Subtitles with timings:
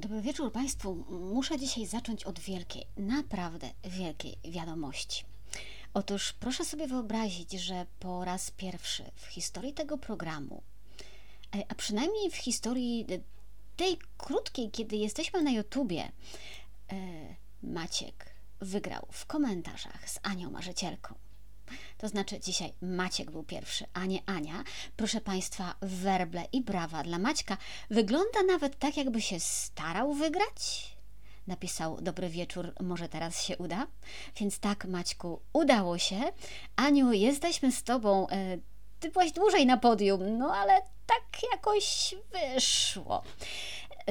[0.00, 1.04] Dobry wieczór Państwu.
[1.10, 5.24] Muszę dzisiaj zacząć od wielkiej, naprawdę wielkiej wiadomości.
[5.94, 10.62] Otóż proszę sobie wyobrazić, że po raz pierwszy w historii tego programu,
[11.56, 13.06] e, a przynajmniej w historii
[13.76, 16.12] tej krótkiej, kiedy jesteśmy na YouTubie, e,
[17.62, 21.14] Maciek wygrał w komentarzach z Anią Marzycielką.
[21.98, 24.64] To znaczy dzisiaj Maciek był pierwszy, a nie Ania.
[24.96, 27.56] Proszę Państwa, werble i brawa dla Maćka.
[27.90, 30.90] Wygląda nawet tak, jakby się starał wygrać.
[31.46, 33.86] Napisał dobry wieczór, może teraz się uda.
[34.36, 36.20] Więc tak, Maćku, udało się.
[36.76, 38.28] Aniu, jesteśmy z Tobą.
[38.28, 38.58] E,
[39.00, 43.22] ty byłaś dłużej na podium, no ale tak jakoś wyszło.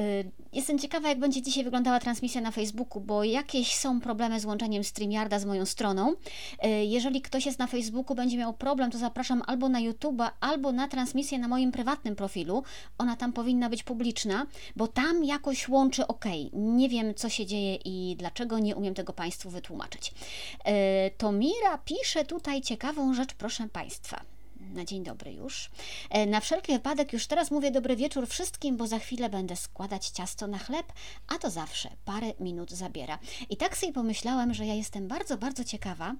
[0.00, 4.44] Y, jestem ciekawa, jak będzie dzisiaj wyglądała transmisja na Facebooku, bo jakieś są problemy z
[4.44, 6.12] łączeniem StreamYarda z moją stroną.
[6.12, 10.72] Y, jeżeli ktoś jest na Facebooku, będzie miał problem, to zapraszam albo na YouTube'a, albo
[10.72, 12.62] na transmisję na moim prywatnym profilu.
[12.98, 14.46] Ona tam powinna być publiczna,
[14.76, 16.24] bo tam jakoś łączy ok.
[16.52, 20.08] Nie wiem, co się dzieje i dlaczego, nie umiem tego Państwu wytłumaczyć.
[20.08, 24.29] Y, Tomira pisze tutaj ciekawą rzecz, proszę Państwa
[24.74, 25.70] na dzień dobry już.
[26.10, 30.08] E, na wszelki wypadek już teraz mówię dobry wieczór wszystkim, bo za chwilę będę składać
[30.08, 30.92] ciasto na chleb,
[31.28, 33.18] a to zawsze parę minut zabiera.
[33.50, 36.14] I tak sobie pomyślałem, że ja jestem bardzo, bardzo ciekawa,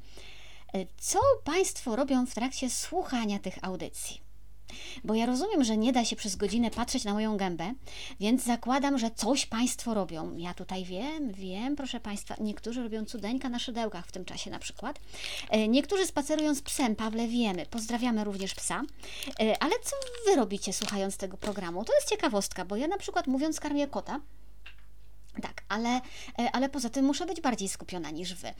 [0.74, 4.29] e, co Państwo robią w trakcie słuchania tych audycji.
[5.04, 7.72] Bo ja rozumiem, że nie da się przez godzinę patrzeć na moją gębę,
[8.20, 10.36] więc zakładam, że coś Państwo robią.
[10.36, 14.58] Ja tutaj wiem, wiem, proszę Państwa, niektórzy robią cudeńka na szydełkach w tym czasie na
[14.58, 15.00] przykład.
[15.50, 17.66] E, niektórzy spacerują z psem, Pawle, wiemy.
[17.66, 18.82] Pozdrawiamy również psa.
[19.40, 19.96] E, ale co
[20.26, 21.84] Wy robicie słuchając tego programu?
[21.84, 24.20] To jest ciekawostka, bo ja na przykład mówiąc karmię kota,
[25.42, 26.00] tak, ale,
[26.38, 28.52] e, ale poza tym muszę być bardziej skupiona niż wy.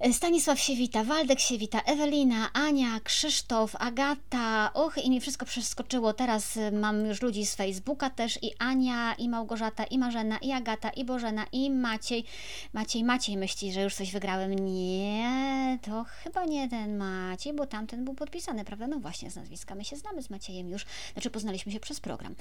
[0.00, 4.70] E, Stanisław się wita, Waldek się wita, Ewelina, Ania, Krzysztof, Agata.
[4.74, 6.12] Och, i mi wszystko przeskoczyło.
[6.12, 10.52] Teraz e, mam już ludzi z Facebooka też i Ania, i Małgorzata, i Marzena, i
[10.52, 12.24] Agata, i Bożena, i Maciej.
[12.72, 14.54] Maciej, Maciej myśli, że już coś wygrałem.
[14.54, 18.86] Nie, to chyba nie ten Maciej, bo tamten był podpisany, prawda?
[18.86, 19.74] No właśnie, z nazwiska.
[19.74, 22.34] My się znamy z Maciejem już, znaczy poznaliśmy się przez program.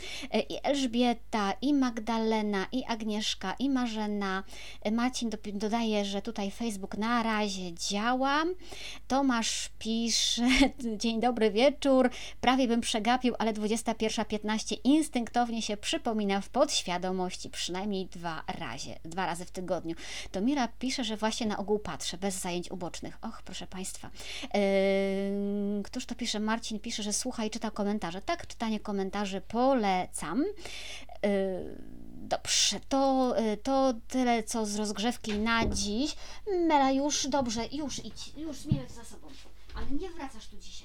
[0.49, 4.43] I Elżbieta, i Magdalena, i Agnieszka, i Marzena.
[4.91, 8.43] Marcin dodaje, że tutaj Facebook na razie działa.
[9.07, 10.47] Tomasz pisze,
[11.01, 12.09] dzień dobry wieczór,
[12.41, 19.45] prawie bym przegapił, ale 21.15 instynktownie się przypomina w podświadomości, przynajmniej dwa razy, dwa razy
[19.45, 19.95] w tygodniu.
[20.31, 23.17] To Mira pisze, że właśnie na ogół patrzę, bez zajęć ubocznych.
[23.21, 24.09] Och, proszę Państwa.
[24.43, 26.39] Yy, któż to pisze?
[26.39, 28.21] Marcin pisze, że słucha i czyta komentarze.
[28.21, 30.43] Tak, czytanie komentarzy polecam.
[31.23, 36.15] Yy, Dobrze, to, y, to tyle co z rozgrzewki na dziś.
[36.67, 39.27] Mela, już dobrze, już idź, już zmienię za sobą.
[39.75, 40.82] Ale nie wracasz tu dzisiaj.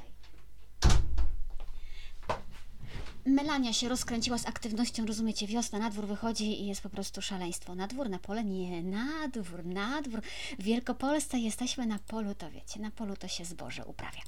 [3.28, 7.74] Melania się rozkręciła z aktywnością, rozumiecie, wiosna, na dwór wychodzi i jest po prostu szaleństwo.
[7.74, 8.44] Na dwór, na pole?
[8.44, 10.20] Nie, na dwór, na dwór.
[10.58, 14.20] W Wielkopolsce jesteśmy na polu, to wiecie, na polu to się zboże uprawia.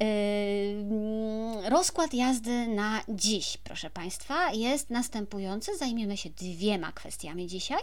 [0.00, 5.76] Yy, rozkład jazdy na dziś, proszę Państwa, jest następujący.
[5.76, 7.80] Zajmiemy się dwiema kwestiami dzisiaj.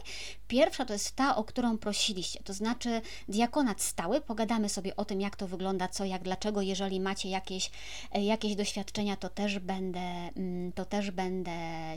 [0.48, 4.22] Pierwsza to jest ta, o którą prosiliście, to znaczy diakonat stały.
[4.22, 6.62] Pogadamy sobie o tym, jak to wygląda, co, jak, dlaczego.
[6.62, 7.72] Jeżeli macie jakieś,
[8.14, 11.52] jakieś doświadczenia, to też będę mm, to też będę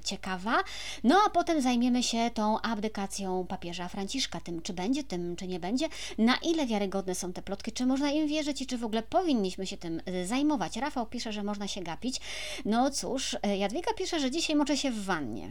[0.05, 0.57] ciekawa.
[1.05, 5.61] No a potem zajmiemy się tą abdykacją papieża Franciszka, tym czy będzie, tym czy nie
[5.61, 5.89] będzie,
[6.19, 9.67] na ile wiarygodne są te plotki, czy można im wierzyć i czy w ogóle powinniśmy
[9.67, 10.77] się tym y, zajmować.
[10.77, 12.21] Rafał pisze, że można się gapić.
[12.65, 15.49] No cóż, y, Jadwiga pisze, że dzisiaj moczę się w wannie.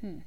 [0.00, 0.22] Hmm.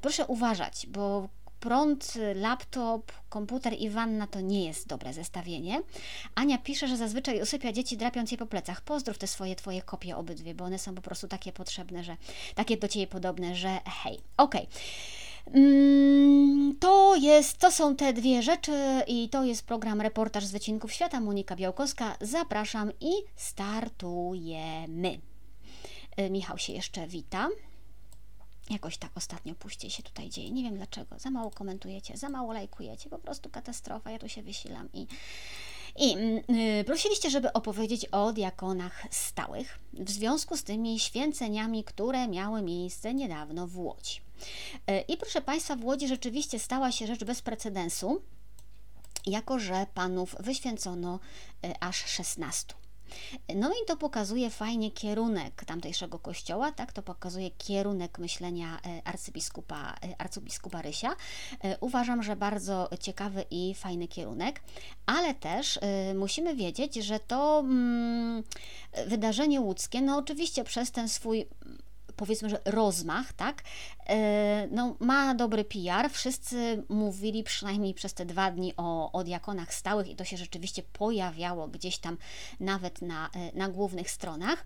[0.00, 1.28] Proszę uważać, bo
[1.62, 5.82] prąd, laptop, komputer i wanna to nie jest dobre zestawienie.
[6.34, 8.80] Ania pisze, że zazwyczaj usypia dzieci drapiąc je po plecach.
[8.80, 12.16] Pozdrów te swoje twoje kopie obydwie, bo one są po prostu takie potrzebne, że
[12.54, 14.18] takie do ciebie podobne, że hej.
[14.36, 14.66] Okej.
[15.46, 15.62] Okay.
[15.62, 18.72] Mm, to, jest, to są te dwie rzeczy
[19.06, 21.20] i to jest program Reportaż z Wycinków Świata.
[21.20, 22.16] Monika Białkowska.
[22.20, 25.20] Zapraszam i startujemy.
[26.20, 27.48] Y, Michał się jeszcze wita.
[28.72, 30.50] Jakoś tak ostatnio puściej się tutaj dzieje.
[30.50, 31.18] Nie wiem dlaczego.
[31.18, 33.10] Za mało komentujecie, za mało lajkujecie.
[33.10, 34.10] Po prostu katastrofa.
[34.10, 35.06] Ja tu się wysilam i.
[35.96, 36.14] I
[36.48, 43.14] yy, prosiliście, żeby opowiedzieć o diakonach stałych w związku z tymi święceniami, które miały miejsce
[43.14, 44.20] niedawno w Łodzi.
[44.86, 48.22] Yy, I proszę Państwa, w Łodzi rzeczywiście stała się rzecz bez precedensu,
[49.26, 51.20] jako że panów wyświęcono
[51.62, 52.74] yy, aż 16.
[53.54, 56.92] No i to pokazuje fajnie kierunek tamtejszego kościoła, tak?
[56.92, 61.16] To pokazuje kierunek myślenia e, arcybiskupa, e, arcybiskupa Rysia.
[61.64, 64.62] E, uważam, że bardzo ciekawy i fajny kierunek,
[65.06, 65.78] ale też
[66.14, 68.42] musimy wiedzieć, że to mm,
[69.06, 71.46] wydarzenie łódzkie, no oczywiście przez ten swój
[72.16, 73.62] powiedzmy, że rozmach, tak?
[74.08, 76.10] E, no, ma dobry PR.
[76.10, 80.82] Wszyscy mówili przynajmniej przez te dwa dni o, o diakonach stałych i to się rzeczywiście
[80.82, 82.16] pojawiało gdzieś tam
[82.60, 84.64] nawet na, e, na głównych stronach.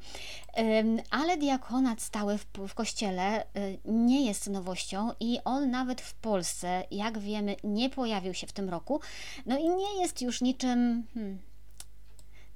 [1.11, 3.47] Ale diakonat stały w, w kościele
[3.85, 8.69] nie jest nowością i on nawet w Polsce, jak wiemy, nie pojawił się w tym
[8.69, 9.01] roku.
[9.47, 11.07] No i nie jest już niczym.
[11.15, 11.39] Hmm,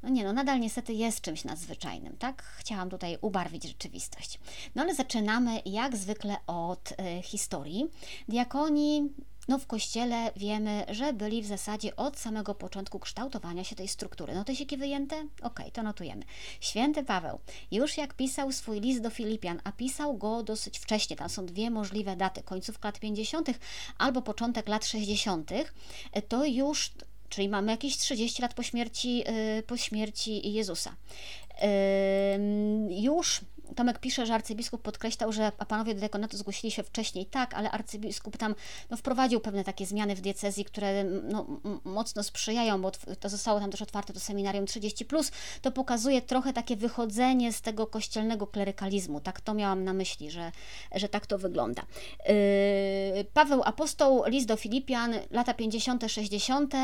[0.02, 2.42] no nie, no nadal niestety jest czymś nadzwyczajnym, tak?
[2.42, 4.38] Chciałam tutaj ubarwić rzeczywistość.
[4.74, 7.90] No ale zaczynamy jak zwykle od y, historii.
[8.28, 9.10] Diakoni
[9.48, 14.34] no w kościele wiemy, że byli w zasadzie od samego początku kształtowania się tej struktury.
[14.34, 15.26] Notysiki wyjęte?
[15.42, 16.22] Okej, to notujemy.
[16.60, 17.38] Święty Paweł,
[17.70, 21.70] już jak pisał swój list do Filipian, a pisał go dosyć wcześnie, tam są dwie
[21.70, 23.50] możliwe daty, końcówka lat 50.
[23.98, 25.50] albo początek lat 60.,
[26.28, 26.90] to już
[27.30, 29.24] czyli mamy jakieś 30 lat po śmierci,
[29.58, 30.94] y, po śmierci Jezusa.
[32.90, 33.40] Już
[33.80, 38.36] Tomek pisze, że arcybiskup podkreślał, że panowie do dekonatu zgłosili się wcześniej, tak, ale arcybiskup
[38.36, 38.54] tam
[38.90, 41.46] no, wprowadził pewne takie zmiany w diecezji, które no,
[41.84, 42.90] mocno sprzyjają, bo
[43.20, 45.06] to zostało tam też otwarte to seminarium 30,
[45.62, 49.20] to pokazuje trochę takie wychodzenie z tego kościelnego klerykalizmu.
[49.20, 50.52] Tak to miałam na myśli, że,
[50.94, 51.82] że tak to wygląda.
[52.28, 56.74] Yy, Paweł Apostoł, list do Filipian, lata 50., 60.,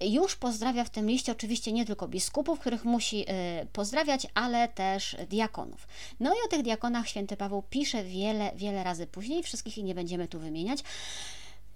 [0.00, 3.26] już pozdrawia w tym liście oczywiście nie tylko biskupów, których musi yy,
[3.72, 5.86] pozdrawiać, ale też diakonów.
[6.20, 9.94] No i o tych diakonach święty Paweł pisze wiele, wiele razy później, wszystkich ich nie
[9.94, 10.82] będziemy tu wymieniać.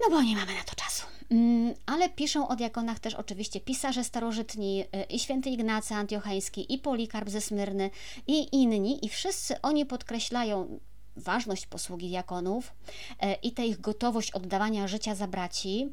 [0.00, 1.06] No bo nie mamy na to czasu.
[1.30, 6.78] Mm, ale piszą o diakonach też oczywiście pisarze starożytni, y, i święty Ignacy Antiocheński, i
[6.78, 7.90] Polikarp ze Smyrny,
[8.26, 10.78] i inni, i wszyscy oni podkreślają
[11.16, 12.72] ważność posługi diakonów
[13.10, 15.88] y, i tę ich gotowość oddawania życia za braci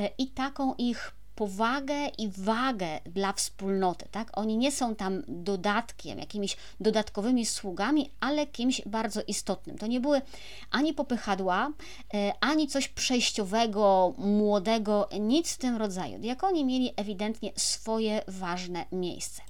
[0.00, 4.38] y, i taką ich powagę i wagę dla wspólnoty, tak?
[4.38, 9.78] Oni nie są tam dodatkiem, jakimiś dodatkowymi sługami, ale kimś bardzo istotnym.
[9.78, 10.22] To nie były
[10.70, 11.72] ani popychadła,
[12.14, 16.18] e, ani coś przejściowego, młodego, nic w tym rodzaju.
[16.18, 19.42] Diakoni mieli ewidentnie swoje ważne miejsce.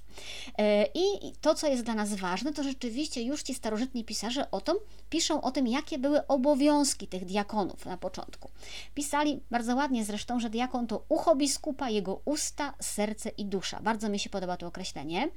[0.57, 4.61] E, I to, co jest dla nas ważne, to rzeczywiście już ci starożytni pisarze o
[4.61, 4.75] tym
[5.09, 8.49] piszą o tym, jakie były obowiązki tych diakonów na początku.
[8.93, 13.79] Pisali bardzo ładnie zresztą, że diakon to ucho biskupa, jego usta, serce i dusza.
[13.81, 15.29] Bardzo mi się podoba to określenie.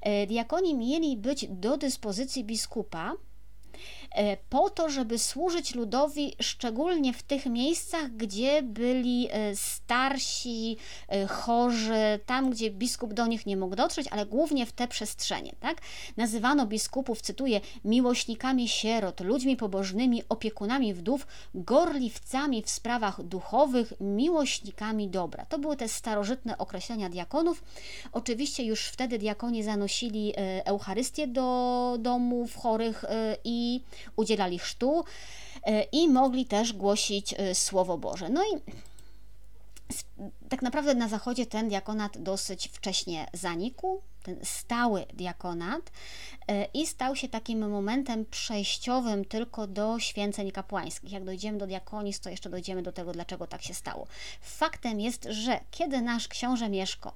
[0.00, 3.12] E, diakoni mieli być do dyspozycji biskupa,
[4.48, 10.76] po to, żeby służyć ludowi, szczególnie w tych miejscach, gdzie byli e, starsi,
[11.08, 15.52] e, chorzy, tam, gdzie biskup do nich nie mógł dotrzeć, ale głównie w te przestrzenie.
[15.60, 15.78] Tak?
[16.16, 25.46] Nazywano biskupów, cytuję, miłośnikami sierot, ludźmi pobożnymi, opiekunami wdów, gorliwcami w sprawach duchowych, miłośnikami dobra.
[25.46, 27.64] To były te starożytne określenia diakonów.
[28.12, 30.32] Oczywiście już wtedy diakoni zanosili
[30.64, 33.04] Eucharystię do domów chorych
[33.44, 33.80] i
[34.16, 35.04] udzielali chrztu
[35.64, 38.28] e, i mogli też głosić e, Słowo Boże.
[38.28, 38.60] No i
[40.48, 45.90] tak naprawdę na zachodzie ten diakonat dosyć wcześnie zanikł, ten stały diakonat
[46.48, 51.12] e, i stał się takim momentem przejściowym tylko do święceń kapłańskich.
[51.12, 54.06] Jak dojdziemy do diakonis, to jeszcze dojdziemy do tego, dlaczego tak się stało.
[54.40, 57.12] Faktem jest, że kiedy nasz książę Mieszko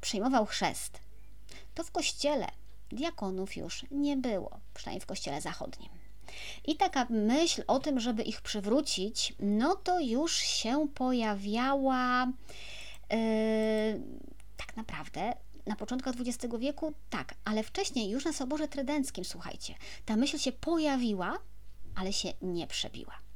[0.00, 1.00] przyjmował chrzest,
[1.74, 2.46] to w kościele
[2.90, 5.88] diakonów już nie było, przynajmniej w kościele zachodnim.
[6.66, 12.32] I taka myśl o tym, żeby ich przywrócić, no to już się pojawiała
[13.10, 13.16] yy,
[14.56, 15.32] tak naprawdę
[15.66, 19.74] na początku XX wieku, tak, ale wcześniej już na Soborze Trydenckim, słuchajcie,
[20.04, 21.38] ta myśl się pojawiła,
[21.94, 23.27] ale się nie przebiła.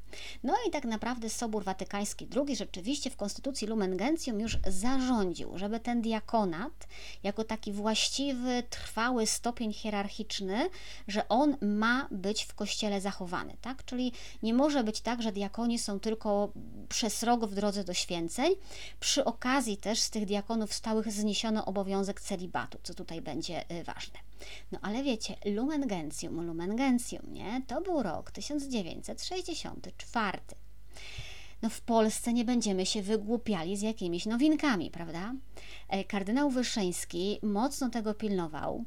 [0.43, 5.81] No i tak naprawdę Sobór Watykański II rzeczywiście w Konstytucji Lumen Gentium już zarządził, żeby
[5.81, 6.89] ten diakonat
[7.23, 10.71] jako taki właściwy, trwały stopień hierarchiczny,
[11.09, 13.85] że on ma być w Kościele zachowany, tak?
[13.85, 16.53] Czyli nie może być tak, że diakoni są tylko
[16.89, 18.53] przez rok w drodze do święceń.
[19.01, 24.32] Przy okazji też z tych diakonów stałych zniesiono obowiązek celibatu, co tutaj będzie y, ważne.
[24.73, 27.63] No ale wiecie, Lumen Gentium, Lumen Gentium, nie?
[27.67, 30.39] To był rok 1964.
[31.63, 35.35] No w Polsce nie będziemy się wygłupiali z jakimiś nowinkami, prawda?
[35.89, 38.85] E, kardynał Wyszyński mocno tego pilnował.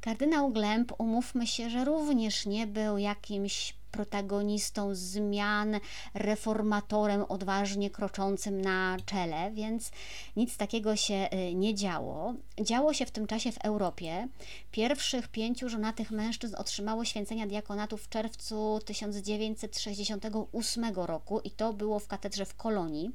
[0.00, 5.80] Kardynał Glemp, umówmy się, że również nie był jakimś protagonistą zmian,
[6.14, 9.90] reformatorem odważnie kroczącym na czele, więc
[10.36, 12.34] nic takiego się y, nie działo.
[12.60, 14.28] Działo się w tym czasie w Europie.
[14.70, 22.08] Pierwszych pięciu żonatych mężczyzn otrzymało święcenia diakonatu w czerwcu 1968 roku i to było w
[22.08, 23.10] katedrze w Kolonii.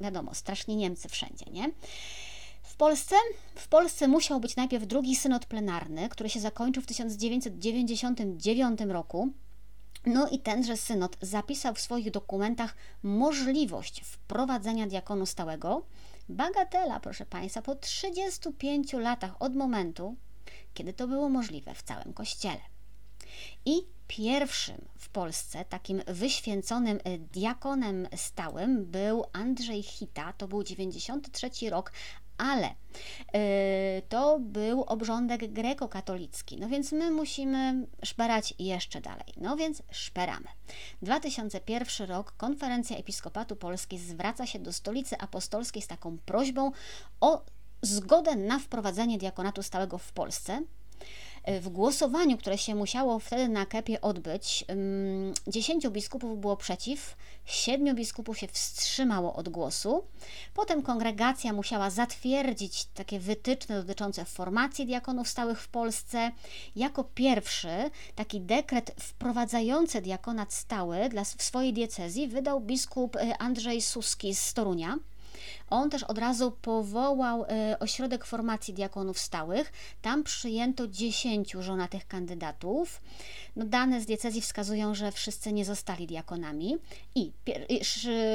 [0.00, 1.70] Wiadomo, strasznie Niemcy wszędzie, nie?
[2.76, 3.16] Polsce?
[3.54, 9.28] W Polsce musiał być najpierw drugi synod plenarny, który się zakończył w 1999 roku.
[10.06, 15.86] No i tenże synod zapisał w swoich dokumentach możliwość wprowadzenia diakonu stałego.
[16.28, 20.16] Bagatela, proszę Państwa, po 35 latach od momentu,
[20.74, 22.60] kiedy to było możliwe w całym Kościele.
[23.64, 26.98] I pierwszym w Polsce takim wyświęconym
[27.32, 31.92] diakonem stałym był Andrzej Hita, to był 93 rok,
[32.38, 39.26] ale yy, to był obrządek grekokatolicki, no więc my musimy szperać jeszcze dalej.
[39.36, 40.46] No więc szperamy.
[41.02, 46.72] 2001 rok Konferencja Episkopatu Polskiej zwraca się do Stolicy Apostolskiej z taką prośbą
[47.20, 47.44] o
[47.82, 50.62] zgodę na wprowadzenie diakonatu stałego w Polsce.
[51.60, 54.64] W głosowaniu, które się musiało wtedy na Kepie odbyć,
[55.46, 60.04] dziesięciu biskupów było przeciw, siedmiu biskupów się wstrzymało od głosu.
[60.54, 66.30] Potem kongregacja musiała zatwierdzić takie wytyczne dotyczące formacji diakonów stałych w Polsce.
[66.76, 73.82] Jako pierwszy taki dekret wprowadzający diakonat stały dla, w swojej diecezji wydał biskup y, Andrzej
[73.82, 74.98] Suski z Torunia.
[75.70, 79.72] On też od razu powołał e, ośrodek formacji diakonów stałych.
[80.02, 83.00] Tam przyjęto 10 żonatych kandydatów.
[83.56, 86.76] No, dane z diecezji wskazują, że wszyscy nie zostali diakonami.
[87.14, 87.32] I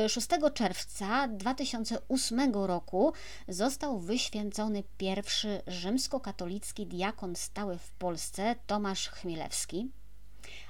[0.07, 3.13] 6 czerwca 2008 roku
[3.47, 9.89] został wyświęcony pierwszy rzymskokatolicki diakon stały w Polsce, Tomasz Chmielewski.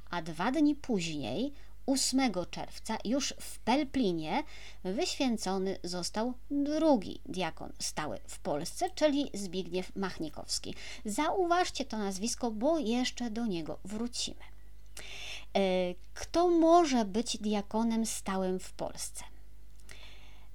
[0.09, 1.53] A dwa dni później
[1.91, 4.43] 8 czerwca już w Pelplinie
[4.83, 10.75] wyświęcony został drugi diakon stały w Polsce, czyli Zbigniew Machnikowski.
[11.05, 14.41] Zauważcie to nazwisko, bo jeszcze do niego wrócimy.
[15.55, 15.59] E,
[16.13, 19.23] kto może być diakonem stałym w Polsce?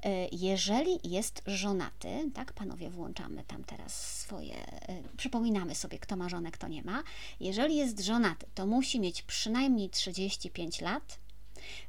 [0.02, 6.28] E, jeżeli jest żonaty, tak, panowie, włączamy tam teraz swoje, e, przypominamy sobie, kto ma
[6.28, 7.02] żonę, kto nie ma.
[7.40, 11.18] Jeżeli jest żonaty, to musi mieć przynajmniej 35 lat,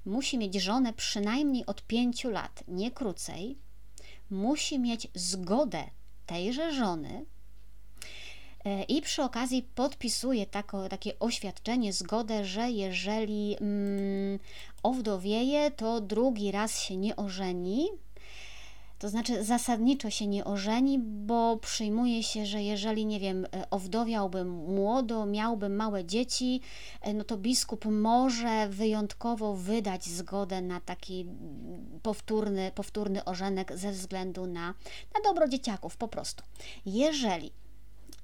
[0.06, 3.58] musi mieć żonę przynajmniej od 5 lat, nie krócej,
[4.30, 5.84] musi mieć zgodę
[6.26, 7.26] tejże żony.
[8.66, 14.40] E, i przy okazji podpisuje tako, takie oświadczenie, zgodę, że jeżeli mm,
[14.84, 17.88] owdowieje, to drugi raz się nie ożeni,
[19.00, 24.50] to znaczy zasadniczo się nie ożeni, bo przyjmuje się, że jeżeli, nie wiem, e, owdowiałbym
[24.50, 26.62] młodo, miałbym małe dzieci,
[27.02, 31.26] e, no to biskup może wyjątkowo wydać zgodę na taki
[32.04, 34.68] powtórny, powtórny ożenek ze względu na,
[35.14, 36.44] na dobro dzieciaków po prostu.
[36.86, 37.52] Jeżeli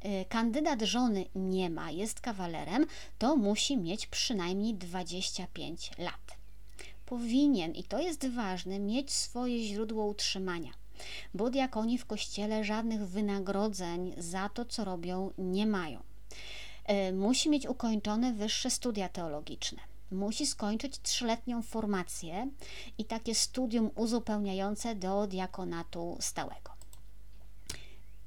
[0.02, 2.86] e, kandydat żony nie ma, jest kawalerem,
[3.18, 6.43] to musi mieć przynajmniej 25 lat
[7.06, 10.72] powinien, i to jest ważne, mieć swoje źródło utrzymania,
[11.34, 16.00] bo diakoni w kościele żadnych wynagrodzeń za to, co robią, nie mają.
[16.86, 19.82] E, musi mieć ukończone wyższe studia teologiczne.
[20.12, 22.50] Musi skończyć trzyletnią formację
[22.98, 26.72] i takie studium uzupełniające do diakonatu stałego.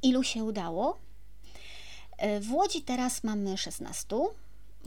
[0.02, 0.98] Ilu się udało?
[2.18, 4.16] E, w Łodzi teraz mamy 16,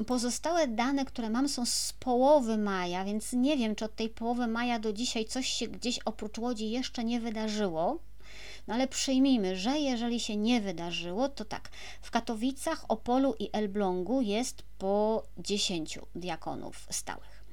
[0.08, 4.48] Pozostałe dane, które mam, są z połowy maja, więc nie wiem, czy od tej połowy
[4.48, 8.00] maja do dzisiaj coś się gdzieś oprócz Łodzi jeszcze nie wydarzyło.
[8.68, 11.70] No ale przyjmijmy, że jeżeli się nie wydarzyło, to tak,
[12.02, 17.44] w Katowicach, Opolu i Elblągu jest po 10 diakonów stałych.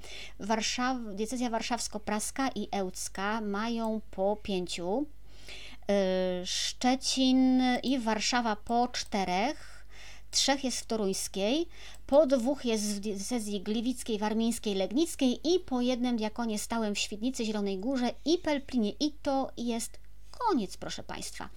[0.41, 9.76] Warszaw, diecezja warszawsko-praska i ełcka mają po 5, y, Szczecin i Warszawa po czterech,
[10.37, 11.69] trzech jest w Toruńskiej,
[12.07, 17.45] po dwóch jest w diecezji gliwickiej, warmińskiej, legnickiej i po jednym diakonie stałym w Świdnicy,
[17.45, 19.99] Zielonej Górze i Pelplinie i to jest
[20.39, 21.49] koniec, proszę Państwa.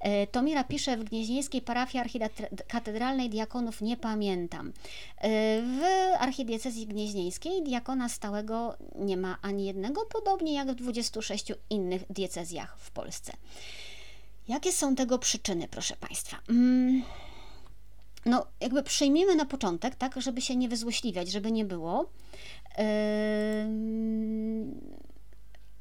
[0.00, 4.68] E, Tomira pisze, w gnieźnieńskiej parafii archikatedralnej diakonów nie pamiętam.
[4.68, 4.72] E,
[5.62, 5.82] w
[6.18, 12.90] archidiecezji gnieźnieńskiej diakona stałego nie ma ani jednego, podobnie jak w 26 innych diecezjach w
[12.90, 13.32] Polsce.
[14.48, 16.36] Jakie są tego przyczyny, proszę Państwa?
[16.46, 17.02] Hmm
[18.24, 22.10] no, jakby przyjmijmy na początek, tak, żeby się nie wyzłośliwiać, żeby nie było,
[22.78, 22.84] yy,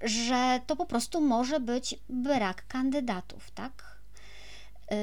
[0.02, 4.02] że to po prostu może być brak kandydatów, tak?
[4.92, 4.98] Yy,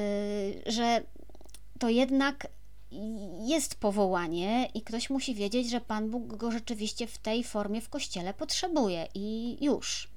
[0.71, 1.03] że
[1.79, 2.47] to jednak
[3.39, 7.89] jest powołanie i ktoś musi wiedzieć, że Pan Bóg go rzeczywiście w tej formie w
[7.89, 10.09] kościele potrzebuje i już.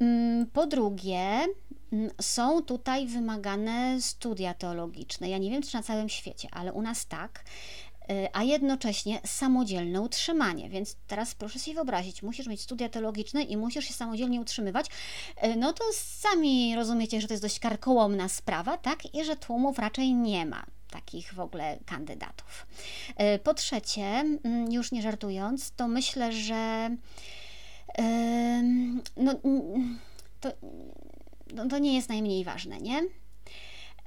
[0.00, 1.46] Yy, po drugie,
[1.92, 5.28] Mm, są tutaj wymagane studia teologiczne.
[5.28, 7.44] Ja nie wiem, czy na całym świecie, ale u nas tak.
[8.32, 10.68] a jednocześnie samodzielne utrzymanie.
[10.68, 14.86] Więc teraz proszę sobie wyobrazić, musisz mieć studia teologiczne i musisz się samodzielnie utrzymywać.
[15.56, 19.14] No to sami rozumiecie, że to jest dość karkołomna sprawa, tak?
[19.14, 22.66] I że tłumów raczej nie ma takich w ogóle kandydatów.
[23.44, 26.90] Po trzecie, mm, już nie żartując, to myślę, że
[29.16, 29.34] no,
[30.40, 30.52] to,
[31.54, 33.02] no, to nie jest najmniej ważne, nie?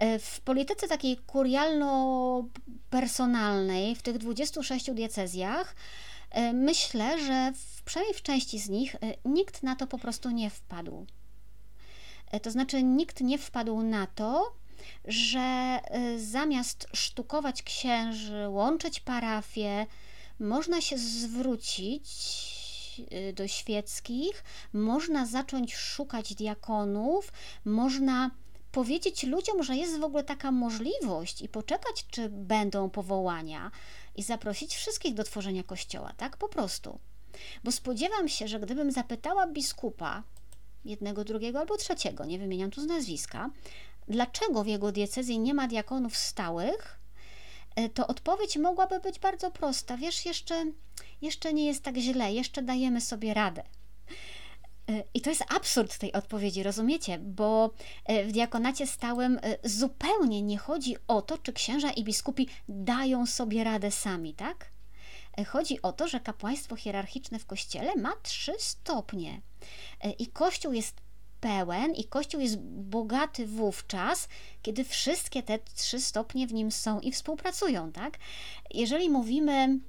[0.02, 5.76] E, w polityce takiej kurialno-personalnej w tych 26 diecezjach
[6.32, 10.30] e, myślę, że w, przynajmniej w części z nich e, nikt na to po prostu
[10.30, 11.06] nie wpadł.
[12.42, 14.54] To znaczy, nikt nie wpadł na to,
[15.06, 15.80] że
[16.18, 19.86] zamiast sztukować księży, łączyć parafie,
[20.40, 22.08] można się zwrócić
[23.34, 24.44] do świeckich,
[24.74, 27.32] można zacząć szukać diakonów,
[27.66, 28.32] można
[28.72, 33.72] powiedzieć ludziom, że jest w ogóle taka możliwość i poczekać, czy będą powołania
[34.16, 37.00] i zaprosić wszystkich do tworzenia kościoła, tak po prostu.
[37.64, 40.24] Bo spodziewam się, że gdybym zapytała biskupa,
[40.86, 43.50] jednego, drugiego albo trzeciego, nie wymieniam tu z nazwiska,
[44.08, 47.00] dlaczego w jego diecezji nie ma diakonów stałych,
[47.76, 49.98] e, to odpowiedź mogłaby być bardzo prosta.
[49.98, 50.66] Wiesz, jeszcze,
[51.22, 53.63] jeszcze nie jest tak źle, jeszcze dajemy sobie radę.
[55.13, 57.20] I to jest absurd tej odpowiedzi, rozumiecie?
[57.20, 57.74] Bo
[58.06, 63.25] e, w diakonacie stałym e, zupełnie nie chodzi o to, czy księża i biskupi dają
[63.25, 64.72] sobie radę sami, tak?
[65.38, 69.42] E, chodzi o to, że kapłaństwo hierarchiczne w kościele ma trzy stopnie.
[70.20, 71.01] I kościół jest
[71.42, 74.28] pełen i Kościół jest bogaty wówczas,
[74.62, 78.18] kiedy wszystkie te trzy stopnie w nim są i współpracują, tak?
[78.74, 79.80] Jeżeli mówimy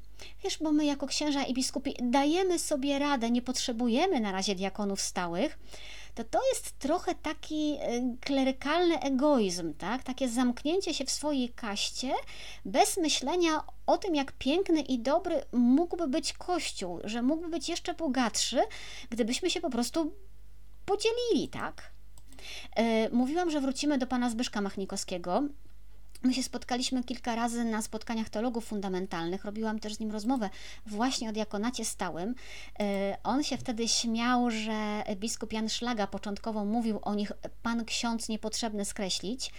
[0.44, 5.00] Wiesz, bo my jako księża i biskupi dajemy sobie radę, nie potrzebujemy na razie diakonów
[5.00, 5.58] stałych,
[6.14, 10.02] to to jest trochę taki y, klerykalny egoizm, tak?
[10.02, 12.12] Takie zamknięcie się w swojej kaście
[12.64, 17.94] bez myślenia o tym, jak piękny i dobry mógłby być Kościół, że mógłby być jeszcze
[17.94, 18.60] bogatszy,
[19.10, 20.12] gdybyśmy się po prostu
[20.86, 21.92] podzielili, tak?
[22.78, 25.42] Y, mówiłam, że wrócimy do pana Zbyszka Machnikowskiego,
[26.24, 29.44] My się spotkaliśmy kilka razy na spotkaniach teologów fundamentalnych.
[29.44, 30.50] Robiłam też z nim rozmowę
[30.86, 32.34] właśnie o diakonacie stałym.
[32.80, 38.28] E, on się wtedy śmiał, że biskup Jan Szlaga początkowo mówił o nich pan ksiądz
[38.28, 39.52] niepotrzebny skreślić.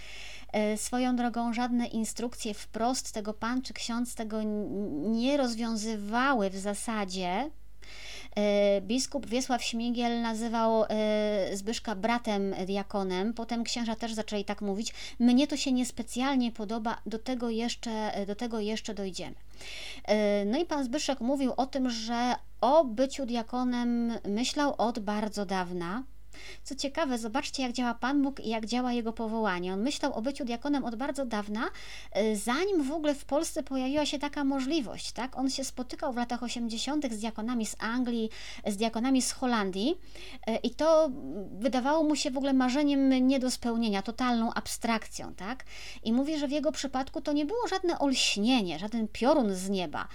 [0.51, 4.43] E, swoją drogą żadne instrukcje wprost tego pan czy ksiądz tego
[4.93, 7.51] nie rozwiązywały w zasadzie,
[8.81, 14.93] biskup Wiesław Śmigiel nazywał e, Zbyszka bratem diakonem, potem księża też zaczęli tak mówić.
[15.19, 19.35] Mnie to się niespecjalnie podoba, do tego jeszcze, do tego jeszcze dojdziemy.
[20.05, 25.45] E, no i pan Zbyszek mówił o tym, że o byciu diakonem myślał od bardzo
[25.45, 26.03] dawna.
[26.63, 29.73] Co ciekawe, zobaczcie, jak działa Pan Bóg i jak działa jego powołanie.
[29.73, 31.69] On myślał o byciu diakonem od bardzo dawna,
[32.17, 35.11] y, zanim w ogóle w Polsce pojawiła się taka możliwość.
[35.11, 35.37] Tak?
[35.37, 37.13] On się spotykał w latach 80.
[37.13, 38.29] z diakonami z Anglii,
[38.67, 39.95] z diakonami z Holandii
[40.49, 41.09] y, i to
[41.51, 45.33] wydawało mu się w ogóle marzeniem nie do spełnienia, totalną abstrakcją.
[45.33, 45.65] Tak?
[46.03, 50.07] I mówi, że w jego przypadku to nie było żadne olśnienie, żaden piorun z nieba,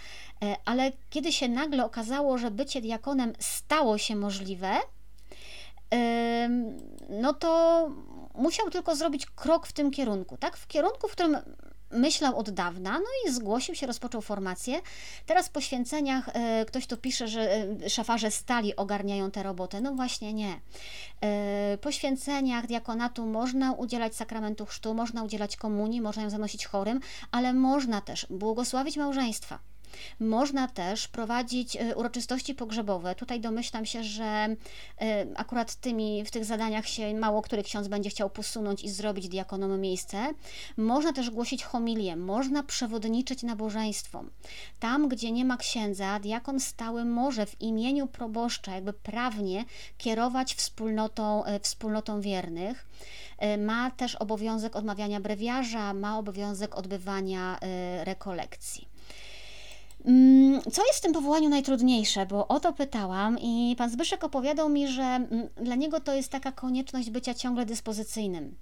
[0.44, 4.76] y, ale kiedy się nagle okazało, że bycie diakonem stało się możliwe,
[7.08, 7.90] no to
[8.34, 10.56] musiał tylko zrobić krok w tym kierunku, tak?
[10.56, 11.36] W kierunku, w którym
[11.90, 14.80] myślał od dawna, no i zgłosił się, rozpoczął formację.
[15.26, 19.80] Teraz po święceniach e, ktoś tu pisze, że e, szafarze stali ogarniają tę robotę.
[19.80, 20.60] No właśnie nie.
[21.20, 27.00] E, po święceniach diakonatu można udzielać sakramentu chrztu, można udzielać komunii, można ją zanosić chorym,
[27.32, 29.58] ale można też błogosławić małżeństwa.
[30.20, 33.14] Można też prowadzić e, uroczystości pogrzebowe.
[33.14, 34.56] Tutaj domyślam się, że e,
[35.36, 39.80] akurat tymi, w tych zadaniach się mało który ksiądz będzie chciał posunąć i zrobić diakonom
[39.80, 40.34] miejsce.
[40.76, 44.30] Można też głosić homilię, można przewodniczyć nabożeństwom.
[44.80, 49.64] Tam, gdzie nie ma księdza, diakon stały może w imieniu proboszcza, jakby prawnie
[49.98, 52.86] kierować wspólnotą, e, wspólnotą wiernych.
[53.58, 57.58] Ma też obowiązek odmawiania brewiarza, ma obowiązek odbywania
[58.04, 58.87] rekolekcji.
[60.04, 62.26] Mm, co jest w tym powołaniu najtrudniejsze?
[62.26, 66.32] Bo o to pytałam i pan Zbyszek opowiadał mi, że mm, dla niego to jest
[66.32, 68.54] taka konieczność bycia ciągle dyspozycyjnym.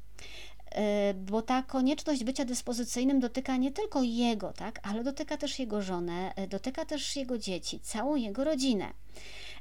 [0.76, 5.82] Y, bo ta konieczność bycia dyspozycyjnym dotyka nie tylko jego, tak, ale dotyka też jego
[5.82, 8.92] żonę, y, dotyka też jego dzieci, całą jego rodzinę.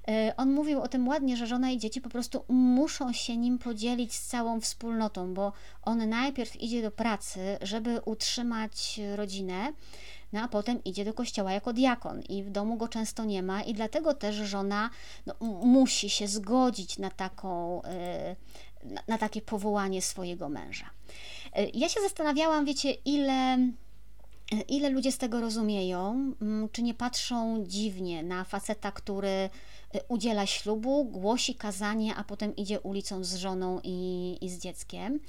[0.09, 3.57] Y, on mówił o tym ładnie, że żona i dzieci po prostu muszą się nim
[3.57, 9.73] podzielić z całą wspólnotą, bo on najpierw idzie do pracy, żeby utrzymać rodzinę,
[10.43, 13.73] a potem idzie do kościoła jako diakon i w domu go często nie ma i
[13.73, 14.89] dlatego też żona
[15.25, 15.33] no,
[15.65, 18.35] musi się zgodzić na taką, e,
[18.83, 20.89] na, na takie powołanie swojego męża.
[21.53, 23.57] E, ja się zastanawiałam, wiecie, ile
[24.67, 29.49] ile ludzie z tego rozumieją, mm, czy nie patrzą dziwnie na faceta, który
[30.07, 35.19] udziela ślubu, głosi kazanie, a potem idzie ulicą z żoną i, i z dzieckiem.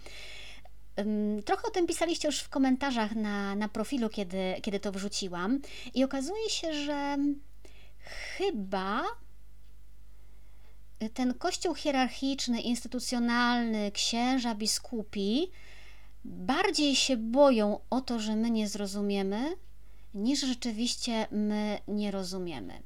[1.44, 5.60] Trochę o tym pisaliście już w komentarzach na, na profilu, kiedy, kiedy to wrzuciłam,
[5.94, 7.16] i okazuje się, że
[8.36, 9.02] chyba
[11.14, 15.50] ten kościół hierarchiczny, instytucjonalny, księża, biskupi
[16.24, 19.56] bardziej się boją o to, że my nie zrozumiemy,
[20.14, 22.82] niż rzeczywiście my nie rozumiemy.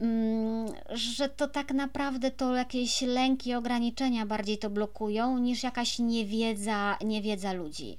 [0.00, 6.98] Mm, że to tak naprawdę to jakieś lęki, ograniczenia bardziej to blokują niż jakaś niewiedza,
[7.04, 7.96] niewiedza ludzi.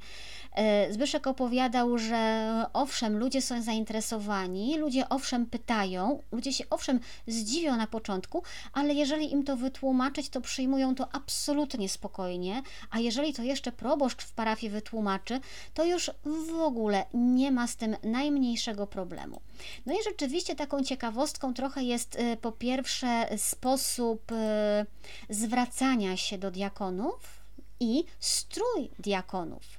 [0.52, 7.78] E, Zbyszek opowiadał, że owszem, ludzie są zainteresowani, ludzie owszem pytają, ludzie się owszem zdziwią
[7.78, 13.44] na początku, ale jeżeli im to wytłumaczyć, to przyjmują to absolutnie spokojnie, a jeżeli to
[13.44, 15.40] jeszcze proboszcz w parafii wytłumaczy,
[15.74, 19.42] to już w ogóle nie ma z tym najmniejszego problemu.
[19.86, 24.86] No i rzeczywiście taką ciekawostką trochę jest e, po pierwsze sposób e,
[25.30, 27.40] zwracania się do diakonów
[27.80, 29.79] i strój diakonów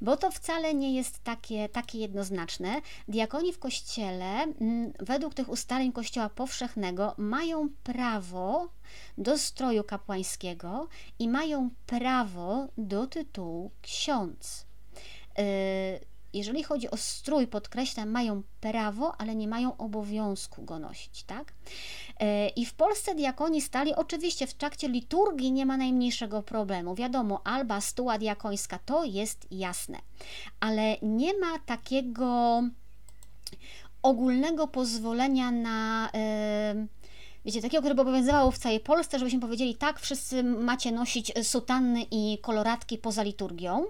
[0.00, 2.80] bo to wcale nie jest takie, takie jednoznaczne.
[3.08, 8.68] Diakoni w kościele, mm, według tych ustaleń Kościoła Powszechnego, mają prawo
[9.18, 14.66] do stroju kapłańskiego i mają prawo do tytułu ksiądz.
[15.38, 21.52] Yy, jeżeli chodzi o strój, podkreślam, mają prawo, ale nie mają obowiązku go nosić, tak?
[22.20, 26.94] E, I w Polsce diakoni stali, oczywiście w trakcie liturgii nie ma najmniejszego problemu.
[26.94, 29.98] Wiadomo, alba stuła diakońska to jest jasne,
[30.60, 32.62] ale nie ma takiego
[34.02, 36.10] ogólnego pozwolenia na.
[36.74, 36.86] Yy,
[37.44, 42.06] wiecie, takiego, które by obowiązywało w całej Polsce, żebyśmy powiedzieli, tak, wszyscy macie nosić sutanny
[42.10, 43.84] i koloratki poza liturgią.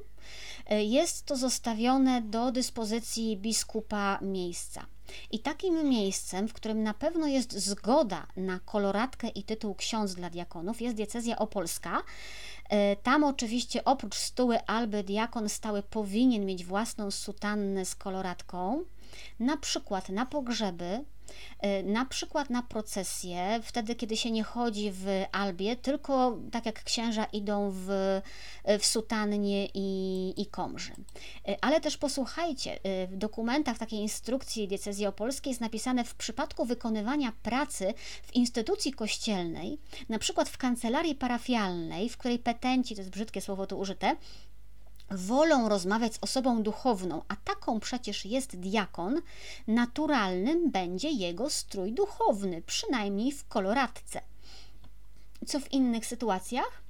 [0.71, 4.87] E, jest to zostawione do dyspozycji biskupa miejsca.
[5.31, 10.31] I takim miejscem, w którym na pewno jest zgoda na koloratkę i tytuł ksiądz dla
[10.31, 12.03] diakonów, jest diecezja opolska.
[12.69, 18.85] E, tam oczywiście oprócz stuły alby diakon stały powinien mieć własną sutannę z koloratką,
[19.41, 21.05] na przykład na pogrzeby,
[21.85, 27.25] na przykład na procesję, wtedy kiedy się nie chodzi w albie, tylko tak jak księża
[27.25, 27.91] idą w,
[28.65, 30.93] e, w sutannie i, i komży.
[31.49, 37.33] E, ale też posłuchajcie, w dokumentach takiej instrukcji diecezji opolskiej jest napisane w przypadku wykonywania
[37.43, 43.41] pracy w instytucji kościelnej, na przykład w kancelarii parafialnej, w której petenci, to jest brzydkie
[43.41, 44.17] słowo tu użyte,
[45.11, 49.23] wolą rozmawiać z osobą duchowną, a taką przecież jest diakon,
[49.67, 54.21] naturalnym będzie jego strój duchowny, przynajmniej w koloratce.
[55.47, 56.83] Co w innych sytuacjach?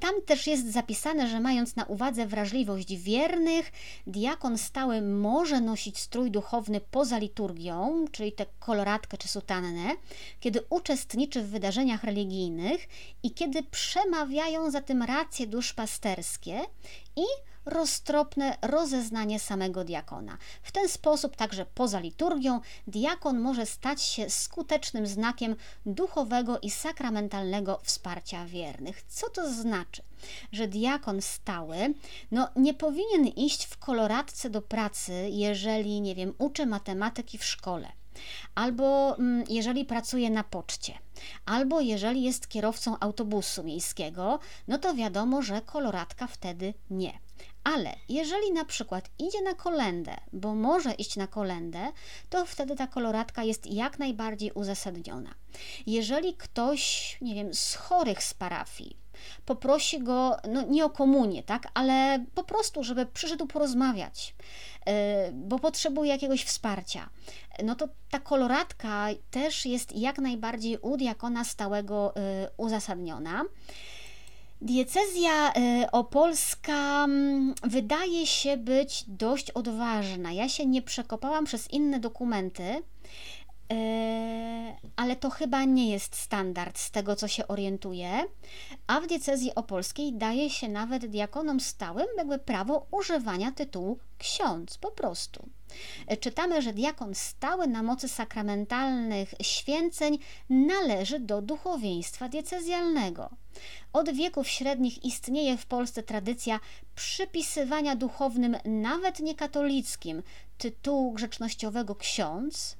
[0.00, 3.72] Tam też jest zapisane, że mając na uwadze wrażliwość wiernych,
[4.06, 9.90] diakon stały może nosić strój duchowny poza liturgią, czyli tę koloratkę czy sutannę,
[10.40, 12.88] kiedy uczestniczy w wydarzeniach religijnych
[13.22, 16.60] i kiedy przemawiają za tym racje duszpasterskie
[17.16, 17.24] i
[17.64, 20.38] roztropne rozeznanie samego diakona.
[20.62, 27.80] W ten sposób, także poza liturgią, diakon może stać się skutecznym znakiem duchowego i sakramentalnego
[27.82, 29.02] wsparcia wiernych.
[29.02, 30.02] Co to znaczy?
[30.52, 31.94] Że diakon stały
[32.30, 37.99] no, nie powinien iść w koloratce do pracy, jeżeli, nie wiem, uczy matematyki w szkole
[38.54, 40.98] albo mm, jeżeli pracuje na poczcie,
[41.46, 47.18] albo jeżeli jest kierowcą autobusu miejskiego, no to wiadomo, że koloratka wtedy nie.
[47.64, 51.92] Ale jeżeli na przykład idzie na kolendę, bo może iść na kolendę,
[52.30, 55.34] to wtedy ta koloratka jest jak najbardziej uzasadniona.
[55.86, 58.96] Jeżeli ktoś, nie wiem, z chorych z parafii
[59.46, 64.34] poprosi go, no nie o komunię, tak, ale po prostu, żeby przyszedł porozmawiać,
[65.32, 67.10] bo potrzebuje jakiegoś wsparcia,
[67.64, 72.22] no to ta koloratka też jest jak najbardziej u diakona stałego yy,
[72.56, 73.44] uzasadniona.
[74.62, 80.32] Diecezja y, opolska mm, wydaje się być dość odważna.
[80.32, 82.82] Ja się nie przekopałam przez inne dokumenty,
[84.96, 88.24] ale to chyba nie jest standard z tego, co się orientuje.
[88.86, 94.90] A w diecezji opolskiej daje się nawet diakonom stałym jakby prawo używania tytułu ksiądz, po
[94.90, 95.48] prostu.
[96.20, 100.18] Czytamy, że diakon stały na mocy sakramentalnych święceń
[100.50, 103.30] należy do duchowieństwa diecezjalnego.
[103.92, 106.60] Od wieków średnich istnieje w Polsce tradycja
[106.94, 110.22] przypisywania duchownym, nawet niekatolickim,
[110.58, 112.79] tytułu grzecznościowego ksiądz.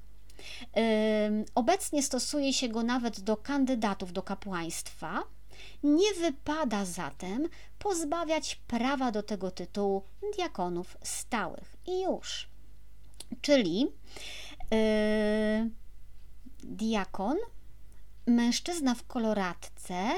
[1.55, 5.23] Obecnie stosuje się go nawet do kandydatów do kapłaństwa.
[5.83, 7.49] Nie wypada zatem
[7.79, 10.03] pozbawiać prawa do tego tytułu
[10.35, 11.75] diakonów stałych.
[11.87, 12.49] I już.
[13.41, 13.79] Czyli
[14.71, 15.69] yy,
[16.63, 17.37] diakon,
[18.27, 20.09] mężczyzna w koloratce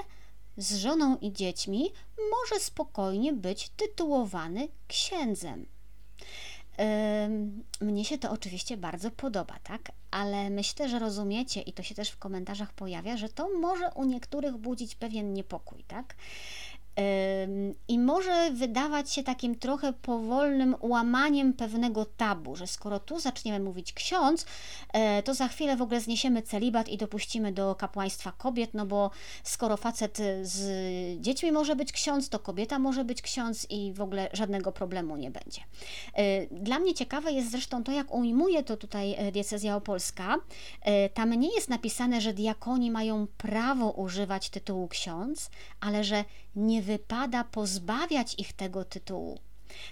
[0.57, 5.65] z żoną i dziećmi może spokojnie być tytułowany księdzem.
[7.81, 9.91] Mnie się to oczywiście bardzo podoba, tak?
[10.13, 14.06] Ale myślę, że rozumiecie, i to się też w komentarzach pojawia, że to może u
[14.06, 16.15] niektórych budzić pewien niepokój, tak?
[17.88, 23.93] I może wydawać się takim trochę powolnym łamaniem pewnego tabu, że skoro tu zaczniemy mówić
[23.93, 24.45] ksiądz,
[24.93, 29.12] e, to za chwilę w ogóle zniesiemy celibat i dopuścimy do kapłaństwa kobiet, no bo
[29.43, 34.29] skoro facet z dziećmi może być ksiądz, to kobieta może być ksiądz i w ogóle
[34.34, 35.62] żadnego problemu nie będzie.
[36.13, 40.36] E, dla mnie ciekawe jest zresztą to, jak ujmuje to tutaj e, diecezja opolska.
[41.13, 47.43] Tam nie jest napisane, że diakoni mają prawo używać tytułu ksiądz, ale że nie wypada
[47.43, 49.39] pozbawiać ich tego tytułu.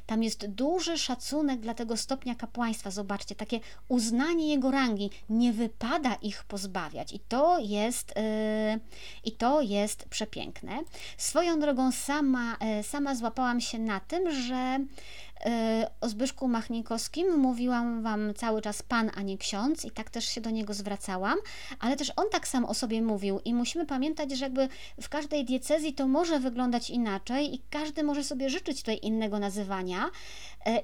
[0.05, 2.91] Tam jest duży szacunek dla tego stopnia kapłaństwa.
[2.91, 5.09] Zobaczcie, takie uznanie jego rangi.
[5.29, 7.13] Nie wypada ich pozbawiać.
[7.13, 8.79] I to jest, yy,
[9.23, 10.79] i to jest przepiękne.
[11.17, 14.79] Swoją drogą sama, yy, sama złapałam się na tym, że
[16.01, 17.37] o Zbyszku Machnikowskim.
[17.37, 21.37] Mówiłam Wam cały czas pan, a nie ksiądz i tak też się do niego zwracałam,
[21.79, 24.67] ale też on tak sam o sobie mówił i musimy pamiętać, że jakby
[25.01, 30.09] w każdej diecezji to może wyglądać inaczej i każdy może sobie życzyć tutaj innego nazywania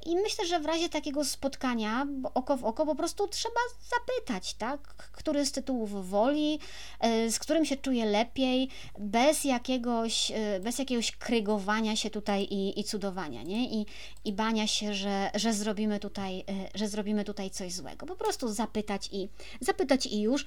[0.05, 3.59] i myślę, że w razie takiego spotkania oko w oko po prostu trzeba
[3.89, 6.59] zapytać, tak, który z tytułów woli,
[6.99, 12.79] e, z którym się czuje lepiej, bez jakiegoś, e, bez jakiegoś krygowania się tutaj i,
[12.79, 13.81] i cudowania, nie?
[13.81, 13.85] I,
[14.25, 16.43] i bania się, że, że, zrobimy tutaj, e,
[16.75, 18.05] że zrobimy tutaj coś złego.
[18.05, 19.29] Po prostu zapytać i
[19.61, 20.45] zapytać i już.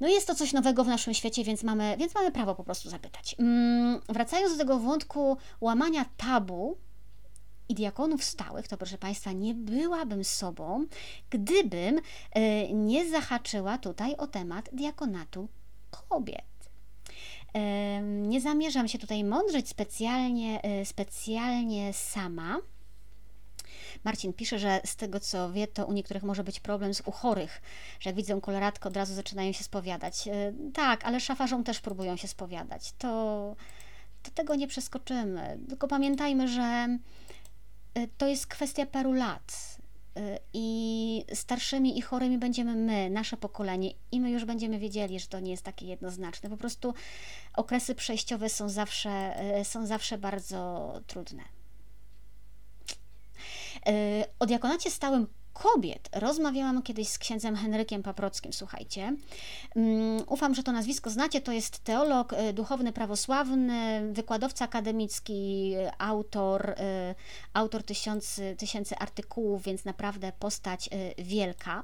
[0.00, 2.90] No jest to coś nowego w naszym świecie, więc mamy, więc mamy prawo po prostu
[2.90, 3.36] zapytać.
[3.38, 6.76] Mm, wracając do tego wątku łamania tabu
[7.68, 10.86] i diakonów stałych, to proszę Państwa, nie byłabym sobą,
[11.30, 12.02] gdybym y,
[12.72, 15.48] nie zahaczyła tutaj o temat diakonatu
[15.90, 16.44] kobiet.
[17.56, 17.60] Y,
[18.02, 22.60] nie zamierzam się tutaj mądrzeć specjalnie, y, specjalnie sama
[24.04, 27.10] Marcin pisze, że z tego co wie, to u niektórych może być problem z u
[27.10, 27.62] chorych,
[28.00, 30.28] że jak widzą koloratkę, od razu zaczynają się spowiadać.
[30.28, 32.92] E, tak, ale szafarzom też próbują się spowiadać.
[32.98, 33.56] To,
[34.22, 35.58] to tego nie przeskoczymy.
[35.68, 36.98] Tylko pamiętajmy, że e,
[38.18, 39.78] to jest kwestia paru lat.
[40.16, 45.26] E, I starszymi i chorymi będziemy my, nasze pokolenie, i my już będziemy wiedzieli, że
[45.26, 46.50] to nie jest takie jednoznaczne.
[46.50, 46.94] Po prostu
[47.54, 51.42] okresy przejściowe są zawsze, są zawsze bardzo trudne.
[53.86, 55.26] E, o diakonacie stałym
[55.62, 59.16] kobiet rozmawiałam kiedyś z księdzem Henrykiem Paprockim, słuchajcie.
[59.76, 66.70] Mm, ufam, że to nazwisko znacie, to jest teolog, e, duchowny prawosławny, wykładowca akademicki, autor,
[66.70, 67.14] e,
[67.54, 71.82] autor tysiący, tysięcy artykułów, więc naprawdę postać wielka.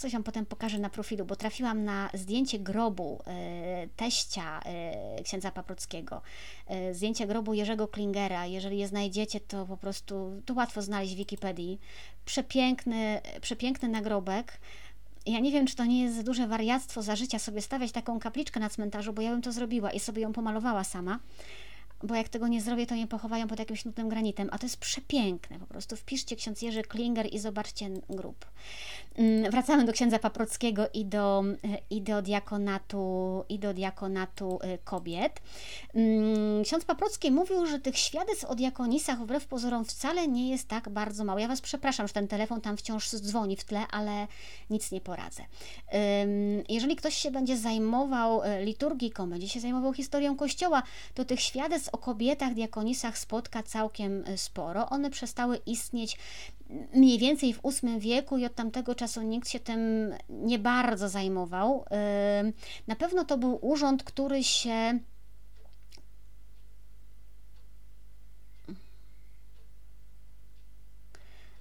[0.00, 5.50] Coś Wam potem pokażę na profilu, bo trafiłam na zdjęcie grobu e, teścia e, księdza
[5.50, 6.22] Paprockiego,
[6.66, 8.46] e, zdjęcie grobu Jerzego Klingera.
[8.46, 11.80] Jeżeli je znajdziecie, to po prostu to łatwo znaleźć w Wikipedii.
[12.24, 14.60] Przepiękny, przepiękny nagrobek.
[15.26, 18.60] Ja nie wiem, czy to nie jest duże wariactwo za życia sobie stawiać taką kapliczkę
[18.60, 21.18] na cmentarzu, bo ja bym to zrobiła i sobie ją pomalowała sama
[22.02, 24.76] bo jak tego nie zrobię, to nie pochowają pod jakimś nutnym granitem, a to jest
[24.76, 28.46] przepiękne, po prostu wpiszcie ksiądz Jerzy Klinger i zobaczcie grób.
[29.16, 34.78] Mm, wracamy do księdza Paprockiego i do, e, i do diakonatu, i do diakonatu e,
[34.78, 35.42] kobiet.
[35.94, 40.88] Mm, ksiądz Paprocki mówił, że tych świadectw o diakonisach wbrew pozorom wcale nie jest tak
[40.88, 41.38] bardzo mało.
[41.38, 44.26] Ja Was przepraszam, że ten telefon tam wciąż dzwoni w tle, ale
[44.70, 45.42] nic nie poradzę.
[46.68, 50.82] Jeżeli ktoś się będzie zajmował e, liturgiką, będzie się zajmował historią Kościoła,
[51.14, 54.88] to tych świadectw o kobietach diakonisach spotka całkiem sporo.
[54.88, 56.18] One przestały istnieć
[56.94, 59.80] mniej więcej w VIII wieku i od tamtego czasu nikt się tym
[60.28, 61.84] nie bardzo zajmował.
[62.86, 64.98] Na pewno to był urząd, który się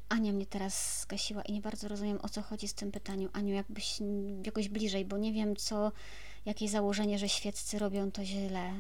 [0.10, 3.30] Ania mnie teraz skasiła i nie bardzo rozumiem o co chodzi z tym pytaniem.
[3.34, 4.00] Aniu, jakbyś
[4.46, 5.92] jakoś bliżej, bo nie wiem co,
[6.46, 8.74] jakie założenie, że świeccy robią to źle.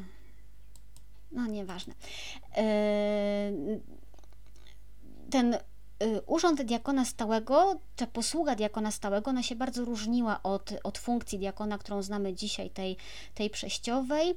[1.31, 1.93] No, nieważne.
[5.29, 5.57] Ten
[6.03, 11.39] Y, urząd diakona stałego, ta posługa diakona stałego, ona się bardzo różniła od, od funkcji
[11.39, 12.97] diakona, którą znamy dzisiaj, tej,
[13.35, 14.29] tej przejściowej.
[14.29, 14.35] Y,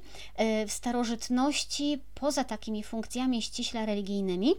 [0.67, 4.53] w starożytności, poza takimi funkcjami ściśle religijnymi,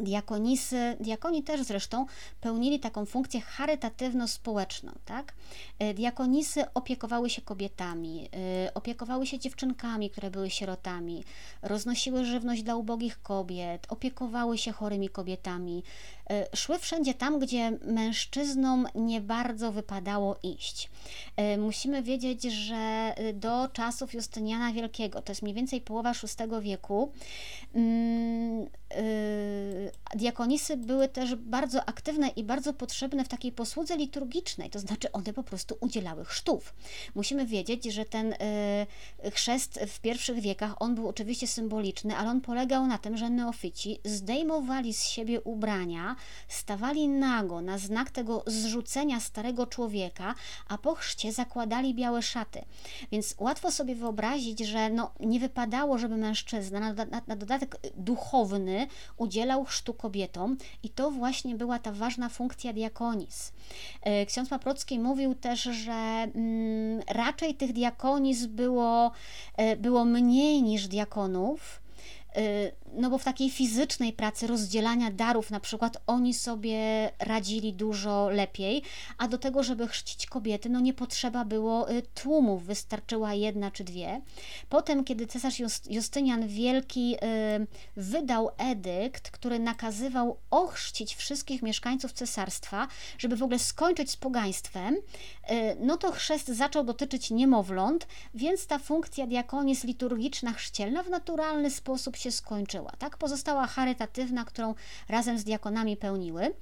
[0.00, 2.06] Diakonisy, diakoni też zresztą
[2.40, 5.34] pełnili taką funkcję charytatywno-społeczną, tak?
[5.78, 8.28] E, diakonisy opiekowały się kobietami,
[8.66, 11.24] e, opiekowały się dziewczynkami, które były sierotami,
[11.62, 15.82] roznosiły żywność dla ubogich kobiet, opiekowały się chorymi kobietami,
[16.54, 20.90] szły wszędzie tam, gdzie mężczyznom nie bardzo wypadało iść.
[21.58, 27.12] Musimy wiedzieć, że do czasów Justyniana Wielkiego, to jest mniej więcej połowa VI wieku,
[27.74, 28.66] mm,
[30.14, 35.32] diakonisy były też bardzo aktywne i bardzo potrzebne w takiej posłudze liturgicznej, to znaczy one
[35.32, 36.74] po prostu udzielały chrztów.
[37.14, 38.34] Musimy wiedzieć, że ten
[39.32, 43.98] chrzest w pierwszych wiekach, on był oczywiście symboliczny, ale on polegał na tym, że neofici
[44.04, 46.16] zdejmowali z siebie ubrania,
[46.48, 50.34] stawali nago na znak tego zrzucenia starego człowieka,
[50.68, 52.64] a po chrzcie zakładali białe szaty.
[53.12, 58.86] Więc łatwo sobie wyobrazić, że no, nie wypadało, żeby mężczyzna na, na, na dodatek duchowny
[59.16, 63.52] udzielał chrztu kobietom i to właśnie była ta ważna funkcja diakonis.
[64.02, 69.12] E, ksiądz Paprocki mówił też, że mm, raczej tych diakonis było,
[69.56, 71.80] e, było mniej niż diakonów,
[72.92, 78.82] no bo w takiej fizycznej pracy rozdzielania darów na przykład oni sobie radzili dużo lepiej,
[79.18, 83.84] a do tego, żeby chrzcić kobiety, no nie potrzeba było y, tłumów, wystarczyła jedna czy
[83.84, 84.20] dwie.
[84.68, 87.66] Potem, kiedy cesarz Justynian Wielki y,
[87.96, 92.88] wydał edykt, który nakazywał ochrzcić wszystkich mieszkańców cesarstwa,
[93.18, 94.96] żeby w ogóle skończyć z pogaństwem,
[95.80, 102.16] no to chrzest zaczął dotyczyć niemowląt, więc ta funkcja diakonis liturgiczna chrzcielna w naturalny sposób
[102.20, 102.92] się skończyła.
[102.98, 103.16] Tak?
[103.16, 104.74] Pozostała charytatywna, którą
[105.08, 106.54] razem z diakonami pełniły.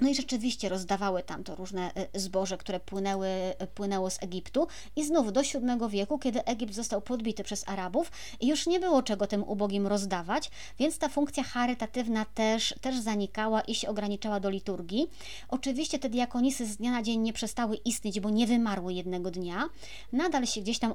[0.00, 4.66] No i rzeczywiście rozdawały tam to różne e, zboże, które płynęły, e, płynęło z Egiptu.
[4.96, 9.26] I znów do VII wieku, kiedy Egipt został podbity przez Arabów, już nie było czego
[9.26, 15.10] tym ubogim rozdawać, więc ta funkcja charytatywna też, też zanikała i się ograniczała do liturgii.
[15.48, 19.68] Oczywiście te diakonisy z dnia na dzień nie przestały istnieć, bo nie wymarły jednego dnia.
[20.12, 20.94] Nadal się gdzieś tam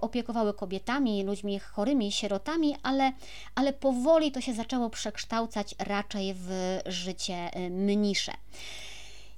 [0.00, 3.12] opiekowały kobietami, ludźmi chorymi, sierotami, ale,
[3.54, 8.37] ale powoli to się zaczęło przekształcać raczej w życie e, mnisze.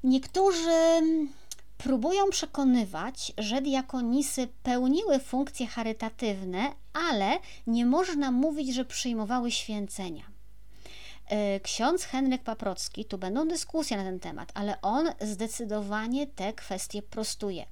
[0.04, 1.00] Niektórzy
[1.78, 10.24] próbują przekonywać, że diakonisy pełniły funkcje charytatywne, ale nie można mówić, że przyjmowały święcenia.
[11.26, 17.02] E, ksiądz Henryk Paprocki, tu będą dyskusje na ten temat, ale on zdecydowanie te kwestie
[17.02, 17.66] prostuje.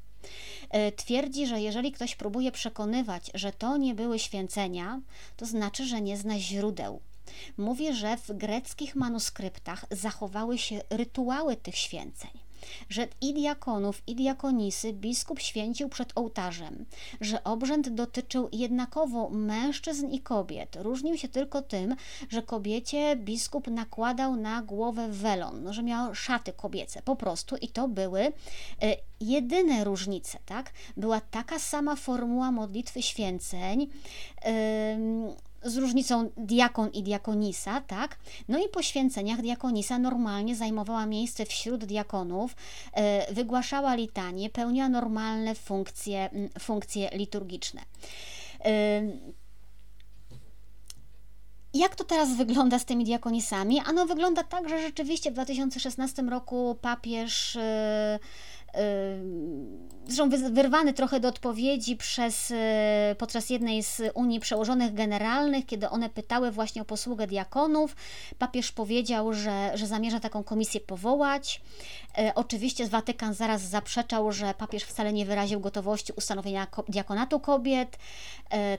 [0.71, 5.01] E, twierdzi, że jeżeli ktoś próbuje przekonywać, że to nie były święcenia,
[5.37, 7.01] to znaczy, że nie zna źródeł.
[7.59, 12.31] Mówi, że w greckich manuskryptach zachowały się rytuały tych święceń
[12.89, 16.85] że i diakonów, i diakonisy biskup święcił przed ołtarzem,
[17.21, 20.77] że obrzęd dotyczył jednakowo mężczyzn i kobiet.
[20.81, 21.97] Różnił się tylko tym,
[22.29, 27.89] że kobiecie biskup nakładał na głowę welon, że miał szaty kobiece po prostu i to
[27.89, 28.33] były e,
[29.21, 30.73] jedyne różnice, tak?
[30.97, 33.87] Była taka sama formuła modlitwy święceń
[35.63, 38.19] z różnicą diakon i diakonisa, tak?
[38.49, 42.57] No i po święceniach diakonisa normalnie zajmowała miejsce wśród diakonów,
[42.93, 47.81] e, wygłaszała litanie, pełniła normalne funkcje, funkcje liturgiczne.
[48.65, 49.03] E,
[51.75, 53.81] jak to teraz wygląda z tymi diakonisami?
[53.87, 58.19] Ano wygląda tak, że rzeczywiście w 2016 roku papież e,
[60.09, 66.11] zresztą wyrwany trochę do odpowiedzi przez, e, podczas jednej z Unii Przełożonych Generalnych, kiedy one
[66.11, 67.97] pytały właśnie o posługę diakonów.
[68.39, 71.61] Papież powiedział, że, że zamierza taką komisję powołać.
[72.19, 77.99] E, oczywiście Watykan zaraz zaprzeczał, że papież wcale nie wyraził gotowości ustanowienia diakonatu kobiet.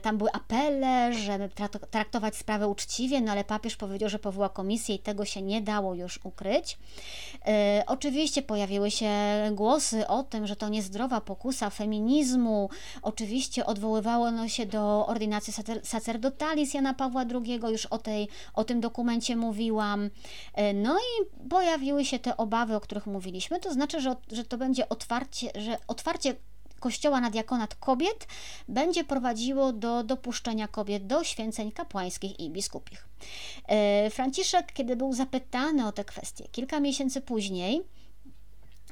[0.02, 1.50] Tam były apele, żeby
[1.90, 5.94] traktować sprawę uczciwie, no ale papież powiedział, że powoła komisję i tego się nie dało
[5.94, 6.78] już ukryć.
[7.86, 9.10] Oczywiście pojawiły się
[9.52, 12.70] głosy o tym, że to niezdrowa pokusa feminizmu.
[13.02, 19.36] Oczywiście odwoływało się do ordynacji sacerdotalis Jana Pawła II, już o, tej, o tym dokumencie
[19.36, 20.10] mówiłam.
[20.54, 24.58] E, no i pojawiły się te obawy, o których mówiliśmy, to znaczy, że, że to
[24.58, 26.34] będzie otwarcie, że otwarcie
[26.80, 28.26] Kościoła na diakonat kobiet
[28.68, 33.08] będzie prowadziło do dopuszczenia kobiet do święceń kapłańskich i biskupich.
[33.68, 37.82] E, Franciszek, kiedy był zapytany o te kwestie kilka miesięcy później,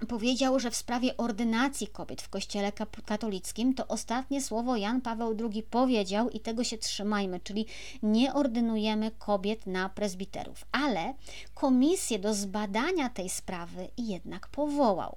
[0.07, 2.73] powiedział, że w sprawie ordynacji kobiet w Kościele
[3.07, 7.67] katolickim to ostatnie słowo Jan Paweł II powiedział i tego się trzymajmy, czyli
[8.03, 11.15] nie ordynujemy kobiet na prezbiterów, ale
[11.55, 15.17] komisję do zbadania tej sprawy jednak powołał.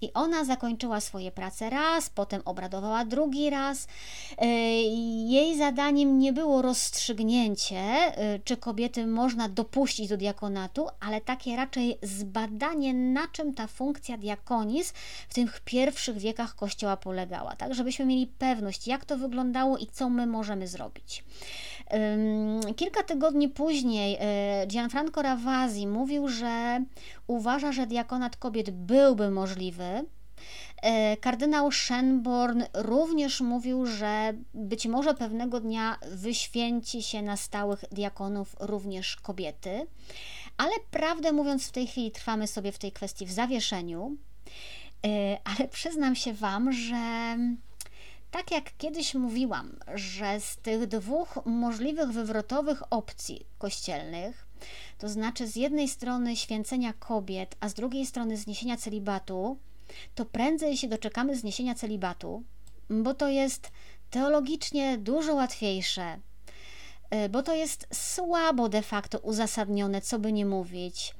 [0.00, 3.86] I ona zakończyła swoje prace raz, potem obradowała drugi raz.
[4.38, 4.46] E,
[5.28, 11.98] jej zadaniem nie było rozstrzygnięcie, e, czy kobiety można dopuścić do diakonatu, ale takie raczej
[12.02, 14.92] zbadanie, na czym ta funkcja diakonis
[15.28, 20.08] w tych pierwszych wiekach Kościoła polegała, tak, żebyśmy mieli pewność, jak to wyglądało i co
[20.08, 21.24] my możemy zrobić.
[22.76, 26.84] Kilka tygodni później e, Gianfranco Ravasi mówił, że
[27.26, 30.04] uważa, że diakonat kobiet byłby możliwy.
[30.82, 38.56] E, kardynał Shenborn również mówił, że być może pewnego dnia wyświęci się na stałych diakonów
[38.60, 39.86] również kobiety,
[40.56, 44.16] ale prawdę mówiąc, w tej chwili trwamy sobie w tej kwestii w zawieszeniu.
[45.06, 47.36] E, ale przyznam się Wam, że
[48.32, 54.46] tak jak kiedyś mówiłam, że z tych dwóch możliwych wywrotowych opcji kościelnych,
[54.98, 59.58] to znaczy z jednej strony święcenia kobiet, a z drugiej strony zniesienia celibatu,
[60.14, 62.42] to prędzej się doczekamy zniesienia celibatu,
[62.90, 63.70] bo to jest
[64.10, 66.18] teologicznie dużo łatwiejsze,
[67.10, 71.14] e, bo to jest słabo de facto uzasadnione, co by nie mówić,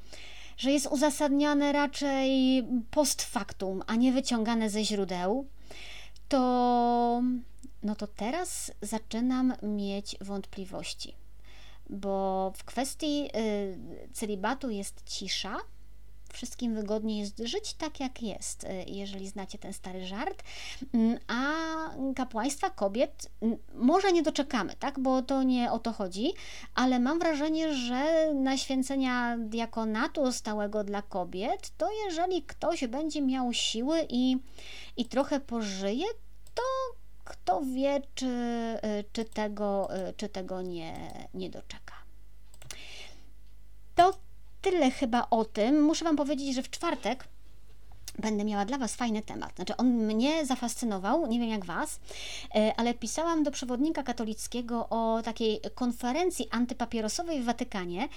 [0.56, 5.46] że jest uzasadniane raczej post factum, a nie wyciągane ze źródeł
[6.32, 7.22] to,
[7.82, 11.14] no to teraz zaczynam mieć wątpliwości,
[11.90, 15.56] bo w kwestii y, celibatu jest cisza.
[16.32, 20.42] Wszystkim wygodniej jest żyć tak, jak jest, y, jeżeli znacie ten stary żart.
[21.28, 21.42] A
[22.16, 23.30] kapłaństwa kobiet
[23.74, 25.00] może nie doczekamy, tak?
[25.00, 26.32] Bo to nie o to chodzi,
[26.74, 33.52] ale mam wrażenie, że na święcenia diakonatu stałego dla kobiet, to jeżeli ktoś będzie miał
[33.52, 34.36] siły i
[34.96, 36.06] i trochę pożyje,
[36.54, 36.62] to
[37.24, 40.94] kto wie, czy, y, czy tego, y, czy tego nie,
[41.34, 41.94] nie doczeka.
[43.94, 44.12] To
[44.62, 45.82] tyle chyba o tym.
[45.82, 47.24] Muszę Wam powiedzieć, że w czwartek
[48.18, 49.56] będę miała dla Was fajny temat.
[49.56, 52.00] Znaczy, on mnie zafascynował, nie wiem jak Was,
[52.54, 58.08] e, ale pisałam do przewodnika katolickiego o takiej konferencji antypapierosowej w Watykanie.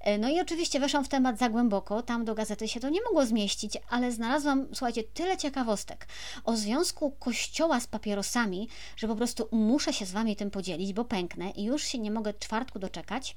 [0.00, 3.02] E, no i oczywiście weszłam w temat za głęboko, tam do gazety się to nie
[3.02, 6.06] mogło zmieścić, ale znalazłam, słuchajcie, tyle ciekawostek
[6.44, 11.04] o związku Kościoła z papierosami, że po prostu muszę się z Wami tym podzielić, bo
[11.04, 13.36] pęknę i już się nie mogę czwartku doczekać.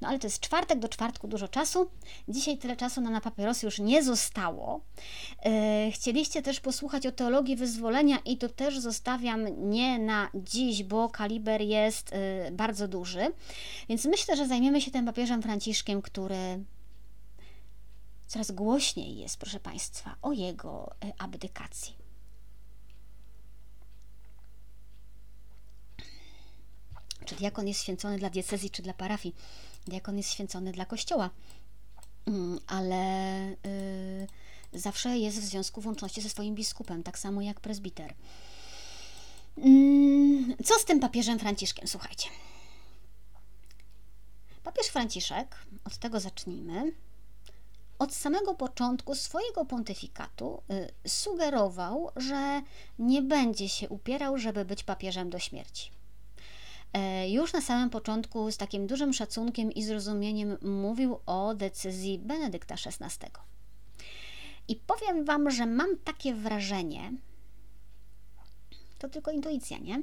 [0.00, 1.90] No ale to jest czwartek do czwartku dużo czasu.
[2.28, 4.80] Dzisiaj tyle czasu na, na papierosy już nie zostało.
[5.44, 11.08] E, chcieliście też posłuchać o teologii wyzwolenia i to też zostawiam nie na dziś, bo
[11.08, 13.32] kaliber jest e, bardzo duży.
[13.88, 16.64] Więc myślę, że zajmiemy się tym papieżem Franciszkiem, który
[18.26, 22.07] coraz głośniej jest, proszę Państwa, o jego e, abdykacji.
[27.28, 29.34] Czy diakon jest święcony dla diecezji, czy dla parafii.
[29.86, 31.30] Diakon jest święcony dla kościoła,
[32.26, 34.26] mm, ale y,
[34.72, 38.14] zawsze jest w związku włączności ze swoim biskupem, tak samo jak prezbiter.
[39.56, 41.88] Mm, co z tym papieżem Franciszkiem?
[41.88, 42.28] Słuchajcie.
[44.64, 46.92] Papież Franciszek, od tego zacznijmy,
[47.98, 50.62] od samego początku swojego pontyfikatu
[51.04, 52.62] y, sugerował, że
[52.98, 55.97] nie będzie się upierał, żeby być papieżem do śmierci.
[56.92, 62.74] E, już na samym początku z takim dużym szacunkiem i zrozumieniem mówił o decyzji Benedykta
[62.74, 63.26] XVI.
[64.68, 67.12] I powiem Wam, że mam takie wrażenie,
[68.98, 70.02] to tylko intuicja, nie?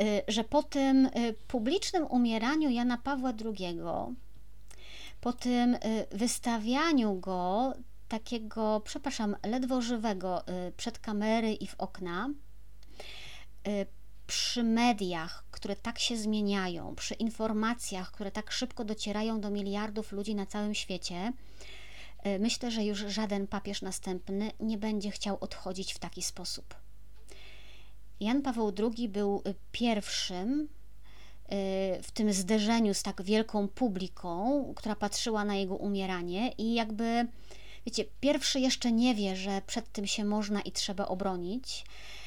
[0.00, 3.80] E, że po tym e, publicznym umieraniu Jana Pawła II,
[5.20, 5.76] po tym
[6.10, 7.72] wystawianiu go
[8.08, 10.44] takiego, przepraszam, ledwo żywego
[10.76, 12.28] przed kamery i w okna,
[14.32, 20.34] przy mediach, które tak się zmieniają, przy informacjach, które tak szybko docierają do miliardów ludzi
[20.34, 21.32] na całym świecie,
[22.22, 26.74] e, myślę, że już żaden papież następny nie będzie chciał odchodzić w taki sposób.
[28.20, 30.66] Jan Paweł II był pierwszym e,
[32.02, 37.26] w tym zderzeniu z tak wielką publiką, która patrzyła na jego umieranie i jakby,
[37.86, 42.21] wiecie, pierwszy jeszcze nie wie, że przed tym się można i trzeba obronić E,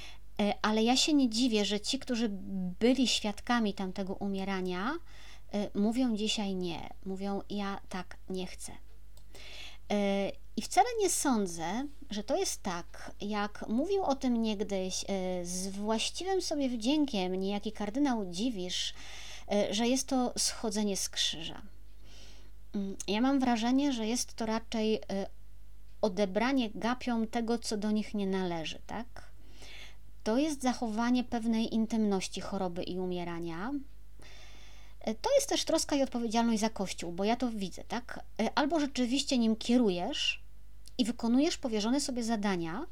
[0.61, 2.29] ale ja się nie dziwię, że ci, którzy
[2.79, 4.93] byli świadkami tamtego umierania,
[5.53, 6.89] e, mówią dzisiaj nie.
[7.05, 8.71] Mówią, ja tak nie chcę.
[9.91, 15.05] E, I wcale nie sądzę, że to jest tak, jak mówił o tym niegdyś
[15.43, 18.93] z właściwym sobie wdziękiem niejaki kardynał Dziwisz,
[19.71, 21.61] że jest to schodzenie z krzyża.
[22.75, 24.99] Mm, ja mam wrażenie, że jest to raczej
[26.01, 29.24] odebranie gapiom tego, co do nich nie należy, tak?
[30.25, 33.71] To jest zachowanie pewnej intymności choroby i umierania.
[35.01, 38.19] E, to jest też troska i odpowiedzialność za Kościół, bo ja to widzę, tak?
[38.39, 40.43] E, albo rzeczywiście nim kierujesz
[40.97, 42.85] i wykonujesz powierzone sobie zadania,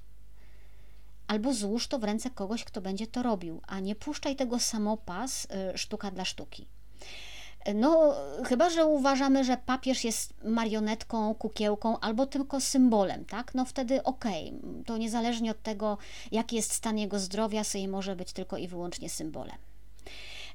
[1.28, 5.48] albo złóż to w ręce kogoś, kto będzie to robił, a nie puszczaj tego samopas
[5.74, 6.68] y, sztuka dla sztuki.
[7.76, 13.56] No, chyba, że uważamy, że papież jest marionetką, kukiełką albo tylko symbolem, tak?
[13.56, 14.84] No wtedy okej, okay.
[14.86, 15.98] to niezależnie od tego,
[16.32, 19.58] jaki jest stan jego zdrowia, sobie może być tylko i wyłącznie symbolem.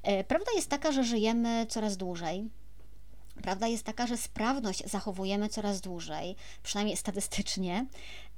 [0.03, 2.49] E, prawda jest taka, że żyjemy coraz dłużej.
[3.41, 7.85] Prawda jest taka, że sprawność zachowujemy coraz dłużej, przynajmniej statystycznie,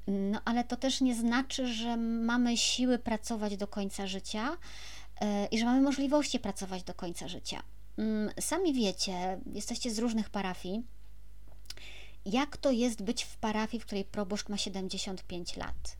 [0.07, 4.57] no ale to też nie znaczy, że mamy siły pracować do końca życia
[5.21, 7.63] e, i że mamy możliwości pracować do końca życia.
[7.97, 10.83] Mm, sami wiecie, jesteście z różnych parafii,
[12.25, 15.97] jak to jest być w parafii, w której proboszcz ma 75 lat.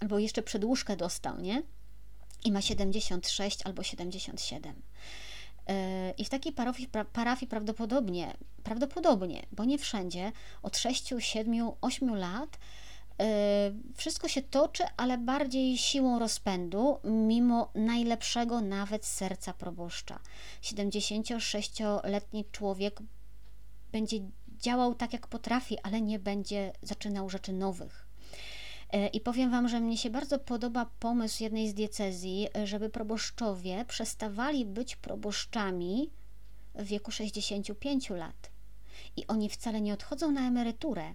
[0.00, 1.62] Albo jeszcze przedłużkę dostał, nie?
[2.44, 4.82] I ma 76 albo 77.
[5.68, 12.14] E, I w takiej parafii, parafii prawdopodobnie, prawdopodobnie, bo nie wszędzie, od 6, 7, 8
[12.14, 12.58] lat
[13.96, 20.20] wszystko się toczy, ale bardziej siłą rozpędu, mimo najlepszego nawet serca proboszcza.
[20.62, 23.00] 76-letni człowiek
[23.92, 24.16] będzie
[24.48, 28.06] działał tak, jak potrafi, ale nie będzie zaczynał rzeczy nowych.
[28.92, 33.84] E, I powiem Wam, że mnie się bardzo podoba pomysł jednej z diecezji, żeby proboszczowie
[33.88, 36.10] przestawali być proboszczami
[36.74, 38.50] w wieku 65 lat.
[39.16, 41.14] I oni wcale nie odchodzą na emeryturę,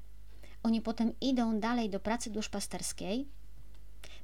[0.67, 3.27] oni potem idą dalej do pracy duszpasterskiej.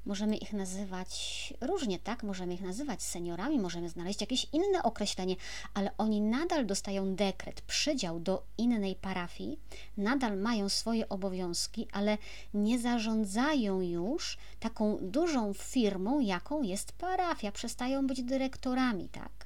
[0.06, 2.24] Możemy ich nazywać różnie, tak?
[2.24, 5.36] Możemy ich nazywać seniorami, możemy znaleźć jakieś inne określenie,
[5.74, 9.60] ale oni nadal dostają dekret, przydział do innej parafii,
[9.98, 12.18] nadal mają swoje obowiązki, ale
[12.54, 17.52] nie zarządzają już taką dużą firmą, jaką jest parafia.
[17.52, 19.43] Przestają być dyrektorami, tak?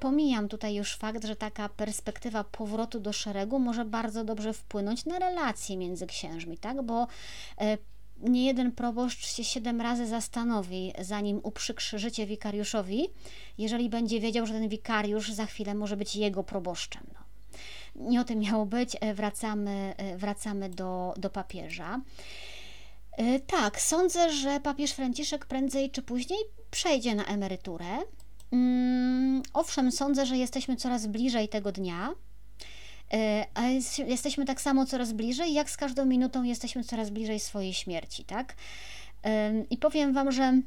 [0.00, 5.18] Pomijam tutaj już fakt, że taka perspektywa powrotu do szeregu może bardzo dobrze wpłynąć na
[5.18, 6.82] relacje między księżmi, tak?
[6.82, 7.06] Bo
[7.60, 7.78] e,
[8.20, 13.08] nie jeden proboszcz się siedem razy zastanowi, zanim uprzykrzy życie wikariuszowi,
[13.58, 17.02] jeżeli będzie wiedział, że ten wikariusz za chwilę może być jego proboszczem.
[17.14, 17.20] No.
[18.10, 22.00] Nie o tym miało być, e, wracamy, e, wracamy do, do papieża.
[23.46, 26.38] Tak, sądzę, że papież Franciszek prędzej czy później
[26.70, 27.98] przejdzie na emeryturę.
[28.52, 32.14] Mm, owszem, sądzę, że jesteśmy coraz bliżej tego dnia,
[33.12, 33.62] e, a
[34.06, 38.54] jesteśmy tak samo coraz bliżej, jak z każdą minutą jesteśmy coraz bliżej swojej śmierci, tak?
[39.70, 40.60] I powiem Wam, że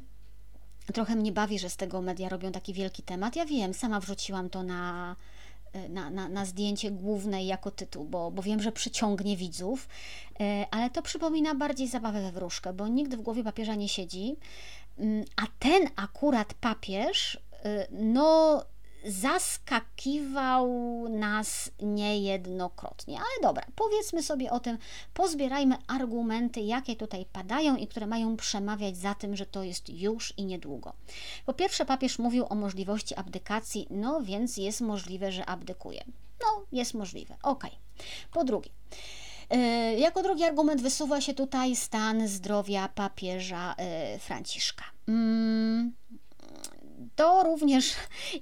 [0.92, 3.36] trochę mnie bawi, że z tego media robią taki wielki temat.
[3.36, 5.16] Ja wiem, sama wrzuciłam to na,
[5.72, 9.88] e, na, na, na zdjęcie główne jako tytuł, bo, bo wiem, że przyciągnie widzów,
[10.40, 14.36] e, ale to przypomina bardziej zabawę we wróżkę, bo nigdy w głowie papieża nie siedzi,
[14.98, 17.38] mm, a ten akurat papież
[17.90, 18.62] no
[19.04, 20.68] zaskakiwał
[21.08, 23.18] nas niejednokrotnie.
[23.18, 24.78] Ale dobra, powiedzmy sobie o tym,
[25.14, 30.34] pozbierajmy argumenty, jakie tutaj padają i które mają przemawiać za tym, że to jest już
[30.36, 30.92] i niedługo.
[31.46, 36.04] Po pierwsze, papież mówił o możliwości abdykacji, no więc jest możliwe, że abdykuje.
[36.40, 37.64] No, jest możliwe, ok.
[38.32, 38.70] Po drugie,
[39.54, 43.74] y, jako drugi argument wysuwa się tutaj stan zdrowia papieża
[44.14, 44.84] y, Franciszka.
[45.08, 45.92] Mm,
[47.16, 47.92] to również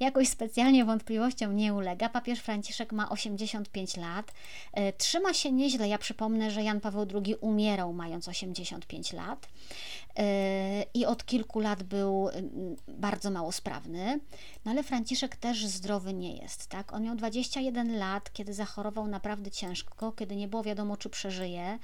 [0.01, 2.09] jakoś specjalnie wątpliwościom nie ulega.
[2.09, 4.33] Papież Franciszek ma 85 lat.
[4.73, 5.89] E, trzyma się nieźle.
[5.89, 9.49] Ja przypomnę, że Jan Paweł II umierał mając 85 lat.
[10.17, 14.21] E, i od kilku lat był mm, bardzo mało sprawny.
[14.65, 16.93] No ale Franciszek też zdrowy nie jest, tak?
[16.93, 21.79] On miał 21 lat, kiedy zachorował naprawdę ciężko, kiedy nie było wiadomo, czy przeżyje.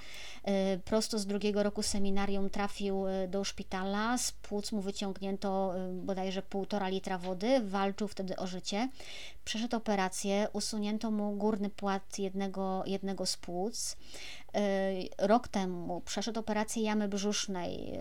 [0.44, 6.42] E, prosto z drugiego roku seminarium trafił e, do szpitala, z płuc mu wyciągnięto bodajże
[6.42, 8.88] półtora litra wody, walczył wtedy o życie.
[9.46, 13.96] Przeszedł operację, usunięto mu górny płat jednego, jednego z płuc.
[14.54, 17.98] E, rok temu przeszedł operację jamy brzusznej, e,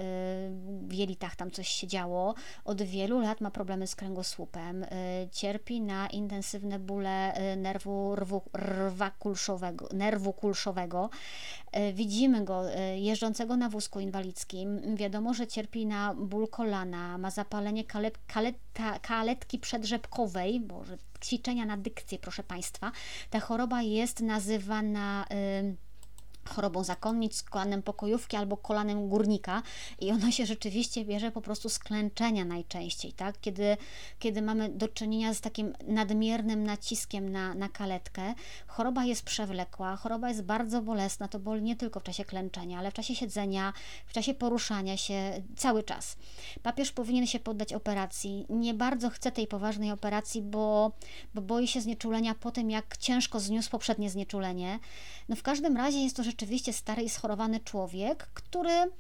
[0.88, 2.36] w jelitach tam coś się działo.
[2.66, 4.88] Od wielu lat ma problemy z kręgosłupem, e,
[5.32, 11.10] cierpi na intensywne bóle nerwu rwu, rwa kulszowego, nerwu kulszowego.
[11.94, 12.64] Widzimy go
[12.96, 14.96] jeżdżącego na wózku inwalidzkim.
[14.96, 21.78] Wiadomo, że cierpi na ból kolana, ma zapalenie kalet, kaleta, kaletki przedrzepkowej, boże, ćwiczenia na
[21.78, 22.92] dykcję, proszę Państwa.
[23.30, 25.26] Ta choroba jest nazywana
[26.50, 29.62] chorobą zakonnic, kolanem pokojówki albo kolanem górnika
[30.00, 33.40] i ono się rzeczywiście bierze po prostu z klęczenia najczęściej, tak?
[33.42, 33.78] Kiedy,
[34.20, 38.34] kiedy mamy do czynienia z takim nadmiernym naciskiem na, na kaletkę,
[38.68, 42.92] choroba jest przewlekła, choroba jest bardzo bolesna, to boli nie tylko w czasie klęczenia, ale
[42.92, 43.74] w czasie siedzenia,
[44.06, 46.18] w czasie poruszania się, cały czas.
[46.64, 50.92] Papież powinien się poddać operacji, nie bardzo chce tej poważnej operacji, bo,
[51.34, 54.80] bo boi się znieczulenia po tym, jak ciężko zniósł poprzednie znieczulenie.
[55.30, 56.35] No w każdym razie jest to rzeczywiście
[56.72, 58.92] stary i schorowany człowiek, który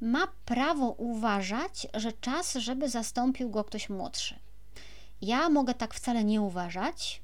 [0.00, 4.38] ma prawo uważać, że czas, żeby zastąpił go ktoś młodszy.
[5.20, 7.22] Ja mogę tak wcale nie uważać,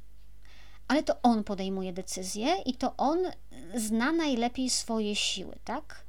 [0.88, 3.18] ale to on podejmuje decyzję i to on
[3.74, 6.04] zna najlepiej swoje siły, tak?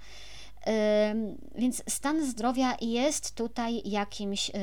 [1.56, 4.54] Więc stan zdrowia jest tutaj jakimś y,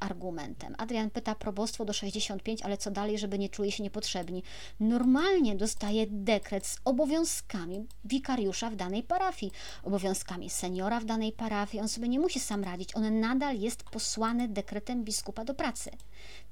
[0.00, 0.74] argumentem.
[0.78, 4.42] Adrian pyta probostwo do 65, ale co dalej, żeby nie czuli się niepotrzebni?
[4.80, 11.80] Normalnie dostaje dekret z obowiązkami wikariusza w danej parafii, obowiązkami seniora w danej parafii.
[11.80, 15.90] On sobie nie musi sam radzić, on nadal jest posłany dekretem biskupa do pracy.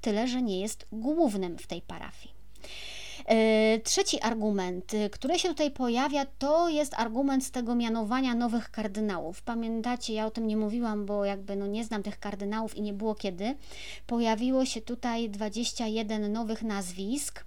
[0.01, 2.33] Tyle, że nie jest głównym w tej parafii.
[3.29, 8.71] E, trzeci argument, y, który się tutaj pojawia, to jest argument z tego mianowania nowych
[8.71, 9.41] kardynałów.
[9.41, 12.93] Pamiętacie, ja o tym nie mówiłam, bo jakby no nie znam tych kardynałów i nie
[12.93, 13.55] było kiedy.
[14.07, 17.45] Pojawiło się tutaj 21 nowych nazwisk.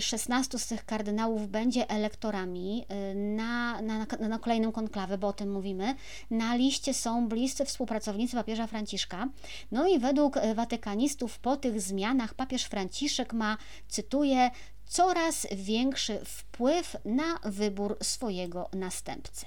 [0.00, 5.32] 16 e, z tych kardynałów będzie elektorami e, na, na, na kolejnym konklawę, bo o
[5.32, 5.94] tym mówimy.
[6.30, 9.28] Na liście są bliscy współpracownicy papieża Franciszka.
[9.72, 13.56] No i według watykanistów po tych zmianach papież Franciszek ma,
[13.88, 14.50] cytuję,
[14.86, 19.46] coraz większy wpływ na wybór swojego następcy.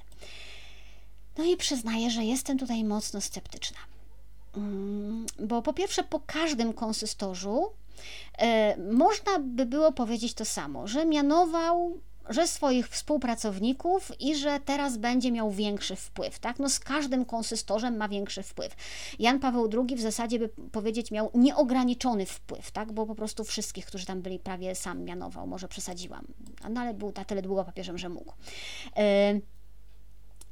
[1.38, 3.78] No i przyznaję, że jestem tutaj mocno sceptyczna.
[4.58, 7.72] Mm, bo po pierwsze, po każdym konsystorzu
[8.38, 12.00] e, można by było powiedzieć to samo, że mianował
[12.30, 16.60] że swoich współpracowników i że teraz będzie miał większy wpływ, tak?
[16.60, 18.76] No z każdym konsystorzem ma większy wpływ.
[19.20, 22.92] Jan Paweł II w zasadzie by powiedzieć miał nieograniczony wpływ, tak?
[22.92, 26.28] Bo po prostu wszystkich, którzy tam byli prawie sam mianował, może przesadziłam,
[26.70, 28.34] no ale był na tyle długo papieżem, że mógł.
[28.96, 29.40] E,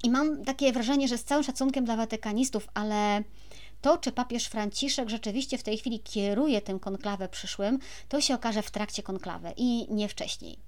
[0.04, 3.24] I mam takie wrażenie, że z całym szacunkiem dla watykanistów, ale
[3.82, 8.62] to, czy papież Franciszek rzeczywiście w tej chwili kieruje tym konklawę przyszłym, to się okaże
[8.62, 10.60] w trakcie konklawy i nie wcześniej.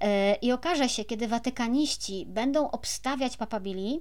[0.00, 4.00] E, I okaże się, kiedy watykaniści będą obstawiać papabili,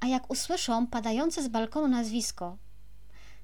[0.00, 2.56] a jak usłyszą padające z balkonu nazwisko,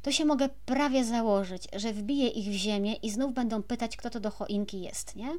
[0.03, 4.11] to się mogę prawie założyć, że wbije ich w ziemię i znów będą pytać, kto
[4.11, 5.39] to do choinki jest, nie?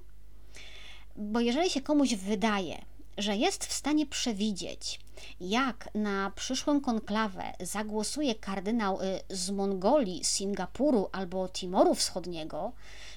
[1.16, 2.86] Bo jeżeli się komuś wydaje,
[3.18, 4.99] że jest w stanie przewidzieć,
[5.39, 12.72] jak na przyszłą konklawę zagłosuje kardynał y, z Mongolii, Singapuru albo Timoru Wschodniego,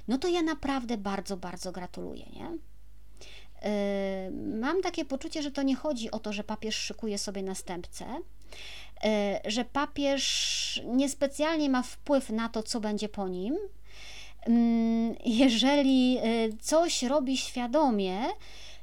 [0.08, 2.48] no to ja naprawdę bardzo, bardzo gratuluję, nie?
[2.48, 4.30] Y,
[4.60, 9.50] mam takie poczucie, że to nie chodzi o to, że papież szykuje sobie następcę, y,
[9.50, 13.56] że papież niespecjalnie ma wpływ na to, co będzie po nim.
[14.46, 16.18] Mm, jeżeli
[16.60, 18.18] coś robi świadomie,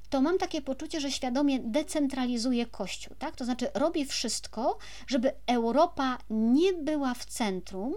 [0.10, 3.36] to mam takie poczucie, że świadomie decentralizuje Kościół, tak?
[3.36, 7.96] To znaczy robi wszystko, żeby Europa nie była w centrum,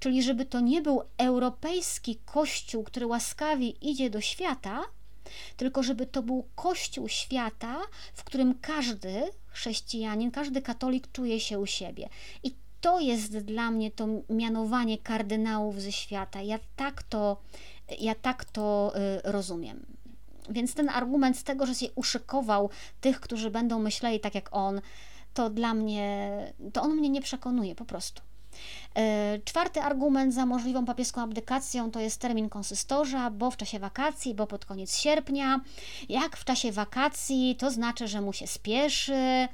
[0.00, 4.82] czyli żeby to nie był europejski Kościół, który łaskawie idzie do świata,
[5.56, 7.76] tylko żeby to był Kościół świata,
[8.14, 12.08] w którym każdy chrześcijanin, każdy katolik czuje się u siebie.
[12.42, 16.42] I to jest dla mnie to mianowanie kardynałów ze świata.
[16.42, 17.42] Ja tak to,
[17.98, 19.86] ja tak to y, rozumiem.
[20.50, 22.70] Więc ten argument z tego, że się uszykował
[23.00, 24.80] tych, którzy będą myśleli tak jak on,
[25.34, 26.30] to dla mnie,
[26.72, 28.22] to on mnie nie przekonuje po prostu.
[28.96, 34.34] E, czwarty argument za możliwą papieską abdykacją to jest termin konsystorza, bo w czasie wakacji,
[34.34, 35.60] bo pod koniec sierpnia.
[36.08, 39.48] Jak w czasie wakacji, to znaczy, że mu się spieszy.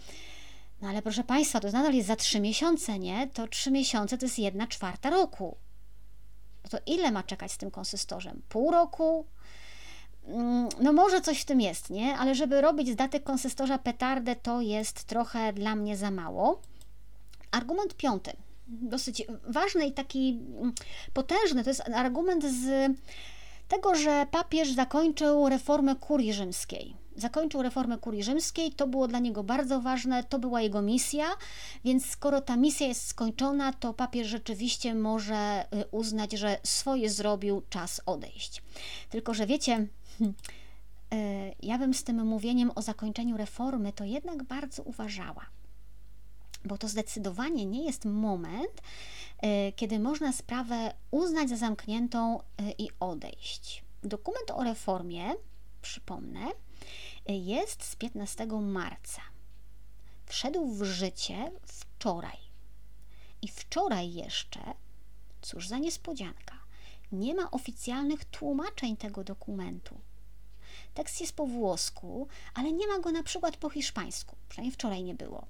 [0.83, 3.29] No ale proszę Państwa, to nadal jest za trzy miesiące, nie?
[3.35, 5.57] To trzy miesiące to jest jedna czwarta roku.
[6.65, 8.43] No to ile ma czekać z tym konsystorzem?
[8.49, 9.27] Pół roku?
[10.27, 12.19] Mm, no może coś w tym jest, nie?
[12.19, 16.61] Ale żeby robić z daty konsystorza petardę, to jest trochę dla mnie za mało.
[17.51, 18.33] Argument piąty,
[18.67, 20.41] dosyć ważny i taki
[21.13, 22.93] potężny, to jest argument z
[23.69, 26.97] tego, że papież zakończył reformę kurii rzymskiej.
[27.17, 31.27] Zakończył reformę kurii rzymskiej, to było dla niego bardzo ważne, to była jego misja,
[31.85, 37.63] więc skoro ta misja jest skończona, to papież rzeczywiście może y, uznać, że swoje zrobił,
[37.71, 38.63] czas odejść.
[39.11, 39.87] Tylko, że wiecie,
[41.13, 45.47] E, ja bym z tym mówieniem o zakończeniu reformy to jednak bardzo uważała,
[46.65, 48.83] bo to zdecydowanie nie jest moment,
[49.39, 52.43] e, kiedy można sprawę uznać za zamkniętą e,
[52.79, 53.85] i odejść.
[54.03, 55.35] Dokument o reformie,
[55.83, 56.47] przypomnę,
[57.29, 59.23] jest z 15 marca.
[60.27, 62.39] Wszedł w życie wczoraj.
[63.43, 64.61] I wczoraj jeszcze,
[65.43, 66.59] cóż za niespodzianka,
[67.13, 70.01] nie ma oficjalnych tłumaczeń tego dokumentu.
[70.95, 75.15] Tekst jest po włosku, ale nie ma go na przykład po hiszpańsku, przynajmniej wczoraj nie
[75.15, 75.47] było.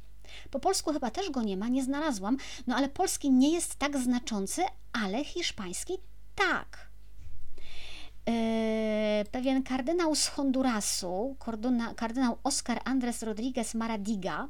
[0.50, 3.98] Po polsku chyba też go nie ma, nie znalazłam, no ale polski nie jest tak
[3.98, 4.62] znaczący,
[4.92, 5.98] ale hiszpański
[6.34, 6.92] tak.
[8.26, 11.36] Yy, pewien kardynał z Hondurasu,
[11.96, 14.48] kardynał Oscar Andres Rodriguez Maradiga,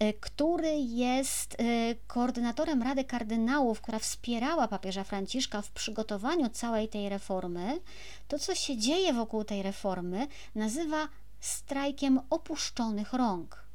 [0.00, 7.08] yy, który jest yy, koordynatorem Rady Kardynałów, która wspierała papieża Franciszka w przygotowaniu całej tej
[7.08, 7.80] reformy,
[8.28, 11.08] to co się dzieje wokół tej reformy nazywa
[11.40, 13.65] strajkiem opuszczonych rąk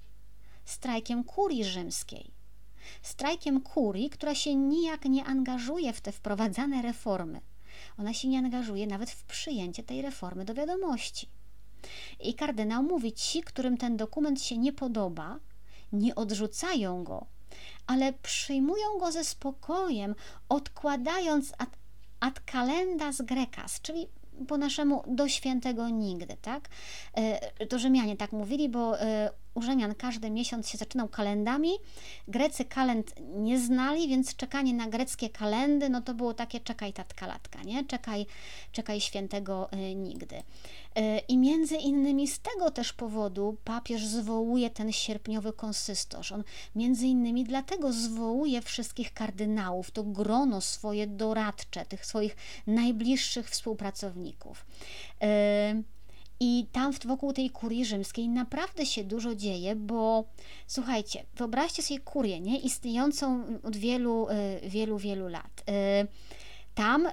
[0.71, 2.31] strajkiem kurii rzymskiej.
[3.01, 7.41] Strajkiem kurii, która się nijak nie angażuje w te wprowadzane reformy.
[7.97, 11.29] Ona się nie angażuje nawet w przyjęcie tej reformy do wiadomości.
[12.19, 15.39] I kardynał mówi: ci, którym ten dokument się nie podoba,
[15.93, 17.25] nie odrzucają go,
[17.87, 20.15] ale przyjmują go ze spokojem,
[20.49, 21.69] odkładając ad,
[22.19, 24.07] ad calendas grecas, czyli
[24.47, 26.69] po naszemu do świętego nigdy, tak?
[27.13, 31.71] E, to Rzymianie tak mówili, bo e, u Rzymian każdy miesiąc się zaczynał kalendami.
[32.27, 37.27] Grecy kalend nie znali, więc czekanie na greckie kalendy, no to było takie czekaj tatka
[37.27, 37.85] latka, nie?
[37.85, 38.25] Czekaj,
[38.71, 40.43] czekaj świętego e, nigdy.
[41.27, 46.31] I między innymi z tego też powodu papież zwołuje ten sierpniowy konsystosz.
[46.31, 46.43] On
[46.75, 52.35] między innymi dlatego zwołuje wszystkich kardynałów, to grono swoje doradcze, tych swoich
[52.67, 54.65] najbliższych współpracowników.
[56.43, 60.25] I tam wokół tej kurii rzymskiej naprawdę się dużo dzieje, bo
[60.67, 62.59] słuchajcie, wyobraźcie sobie kurię, nie?
[62.59, 64.27] Istniejącą od wielu,
[64.63, 65.63] wielu, wielu lat.
[66.75, 67.07] Tam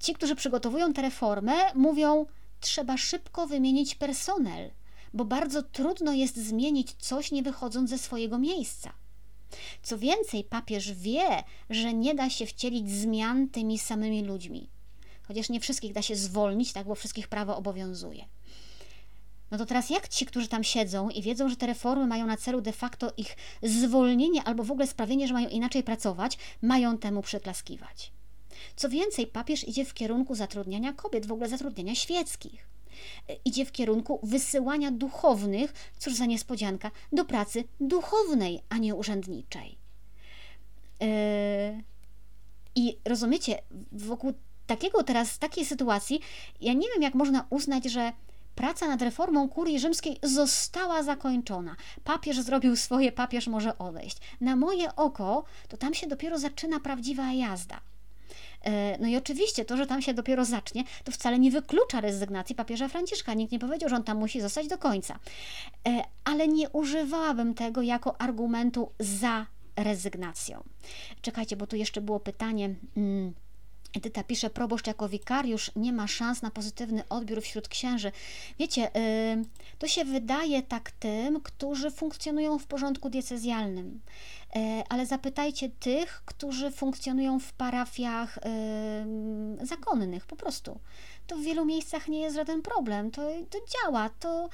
[0.00, 2.26] ci, którzy przygotowują tę reformę, mówią,
[2.60, 4.70] trzeba szybko wymienić personel,
[5.14, 8.92] bo bardzo trudno jest zmienić coś, nie wychodząc ze swojego miejsca.
[9.82, 14.70] Co więcej, papież wie, że nie da się wcielić zmian tymi samymi ludźmi.
[15.28, 18.24] Chociaż nie wszystkich da się zwolnić, tak, bo wszystkich prawo obowiązuje.
[19.50, 22.36] No to teraz jak ci, którzy tam siedzą i wiedzą, że te reformy mają na
[22.36, 27.22] celu de facto ich zwolnienie albo w ogóle sprawienie, że mają inaczej pracować, mają temu
[27.22, 28.12] przyklaskiwać?
[28.76, 32.68] Co więcej, papież idzie w kierunku zatrudniania kobiet, w ogóle zatrudniania świeckich.
[33.44, 39.78] Idzie w kierunku wysyłania duchownych, cóż za niespodzianka, do pracy duchownej, a nie urzędniczej.
[41.00, 41.08] Yy...
[42.74, 43.62] I rozumiecie,
[43.92, 44.32] wokół
[44.68, 46.20] takiego teraz, takiej sytuacji,
[46.60, 48.12] ja nie wiem, jak można uznać, że
[48.54, 51.76] praca nad reformą kurii rzymskiej została zakończona.
[52.04, 54.16] Papież zrobił swoje, papież może odejść.
[54.40, 57.80] Na moje oko, to tam się dopiero zaczyna prawdziwa jazda.
[58.64, 62.54] E, no i oczywiście to, że tam się dopiero zacznie, to wcale nie wyklucza rezygnacji
[62.54, 63.34] papieża Franciszka.
[63.34, 65.18] Nikt nie powiedział, że on tam musi zostać do końca.
[65.88, 69.46] E, ale nie używałabym tego jako argumentu za
[69.76, 70.64] rezygnacją.
[71.22, 72.74] Czekajcie, bo tu jeszcze było pytanie.
[72.94, 73.34] Hmm,
[73.96, 78.12] Edyta pisze, proboszcz jako wikariusz nie ma szans na pozytywny odbiór wśród księży.
[78.58, 78.90] Wiecie,
[79.78, 84.00] to się wydaje tak tym, którzy funkcjonują w porządku diecezjalnym,
[84.56, 88.38] e, ale zapytajcie tych, którzy funkcjonują w parafiach
[89.62, 90.78] zakonnych, po prostu.
[91.26, 94.48] To w wielu miejscach nie jest żaden problem, to, to działa, to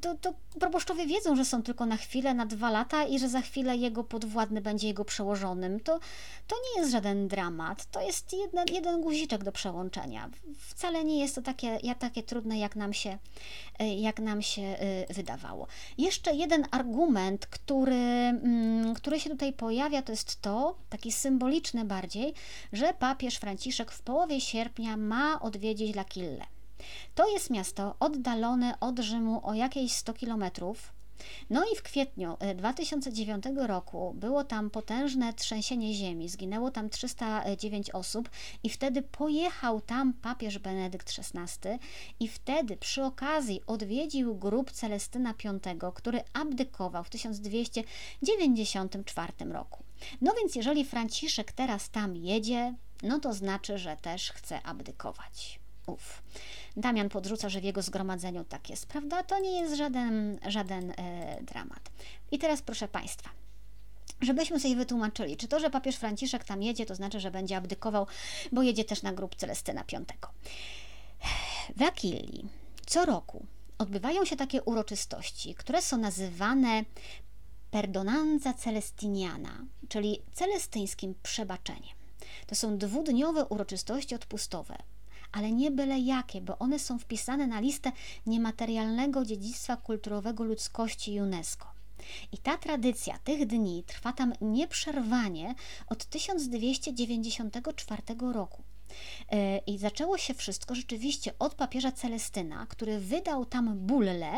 [0.00, 3.40] to, to proboszczowie wiedzą, że są tylko na chwilę, na dwa lata i że za
[3.40, 5.80] chwilę jego podwładny będzie jego przełożonym.
[5.80, 6.00] To,
[6.46, 10.30] to nie jest żaden dramat, to jest jedna, jeden guziczek do przełączenia.
[10.58, 13.18] Wcale nie jest to takie, ja, takie trudne, jak nam, się,
[13.78, 15.66] e, jak nam się e, wydawało.
[15.98, 22.34] Jeszcze jeden argument, który, mm, który się tutaj pojawia, to jest to, taki symboliczny bardziej,
[22.72, 26.57] że papież Franciszek w połowie sierpnia ma odwiedzić Lakille.
[27.14, 30.98] To jest miasto oddalone od Rzymu o jakieś 100 kilometrów.
[31.50, 37.90] No i w kwietniu 2009 e, roku było tam potężne trzęsienie ziemi, zginęło tam 309
[37.90, 38.30] osób
[38.62, 41.68] i wtedy pojechał tam papież Benedykt XVI
[42.20, 45.58] i wtedy przy okazji odwiedził grób Celestyna V,
[45.94, 49.82] który abdykował w 1294 roku.
[50.20, 55.60] No więc jeżeli Franciszek teraz tam jedzie, no to znaczy, że też chce abdykować.
[55.88, 56.22] Uf.
[56.76, 59.22] Damian podrzuca, że w jego zgromadzeniu tak jest, prawda?
[59.22, 61.90] To nie jest żaden, żaden e, dramat.
[62.30, 63.30] I teraz proszę Państwa,
[64.20, 68.06] żebyśmy sobie wytłumaczyli, czy to, że papież Franciszek tam jedzie, to znaczy, że będzie abdykował,
[68.52, 70.04] bo jedzie też na grób Celestyna V.
[71.76, 72.48] W Akilii
[72.86, 73.46] co roku
[73.78, 76.84] odbywają się takie uroczystości, które są nazywane
[77.70, 81.98] Perdonanza Celestiniana, czyli celestyńskim przebaczeniem.
[82.46, 84.76] To są dwudniowe uroczystości odpustowe,
[85.32, 87.92] ale nie byle jakie, bo one są wpisane na listę
[88.26, 91.66] niematerialnego dziedzictwa kulturowego ludzkości UNESCO.
[92.32, 95.54] I ta tradycja tych dni trwa tam nieprzerwanie
[95.86, 98.02] od 1294
[98.32, 98.62] roku.
[99.32, 104.32] E, I zaczęło się wszystko rzeczywiście od papieża Celestyna, który wydał tam bullę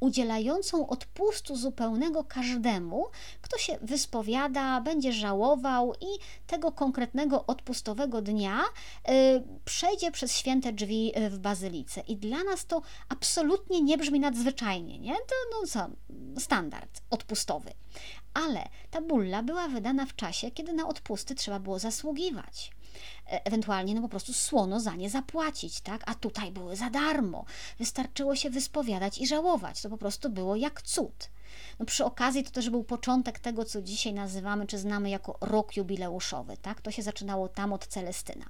[0.00, 3.06] udzielającą odpustu zupełnego każdemu,
[3.40, 6.06] kto się wyspowiada, będzie żałował i
[6.46, 8.60] tego konkretnego odpustowego dnia
[9.08, 12.00] e, przejdzie przez święte drzwi e, w bazylice.
[12.00, 15.14] I dla nas to absolutnie nie brzmi nadzwyczajnie, nie?
[15.14, 15.90] To no co,
[16.40, 17.70] standard odpustowy.
[18.34, 22.70] Ale ta bulla była wydana w czasie, kiedy na odpusty trzeba było zasługiwać.
[23.26, 26.02] E, ewentualnie no po prostu słono za nie zapłacić, tak?
[26.06, 27.44] A tutaj były za darmo.
[27.78, 29.82] Wystarczyło się wyspowiadać i żałować.
[29.82, 31.30] To po prostu było jak cud.
[31.80, 35.76] No przy okazji to też był początek tego, co dzisiaj nazywamy, czy znamy jako rok
[35.76, 36.80] jubileuszowy, tak?
[36.80, 38.44] To się zaczynało tam od Celestyna.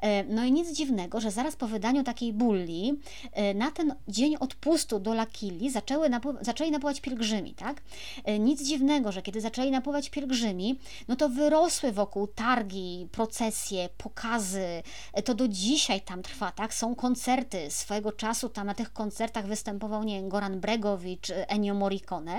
[0.00, 3.00] E, no i nic dziwnego, że zaraz po wydaniu takiej bulli
[3.32, 6.08] e, na ten dzień odpustu do Lakili zaczęły
[6.40, 7.82] zaczęli napływać pielgrzymi, tak?
[8.24, 10.78] E, nic dziwnego, że kiedy zaczęli napływać pielgrzymi,
[11.08, 14.82] no to wyrosły wokół targi, procesje, pokazy.
[15.24, 16.74] To do dzisiaj tam trwa, tak?
[16.74, 17.70] Są koncerty.
[17.70, 22.33] Swojego czasu tam na tych koncertach występował, nie Goran Bregowicz, Ennio Morricone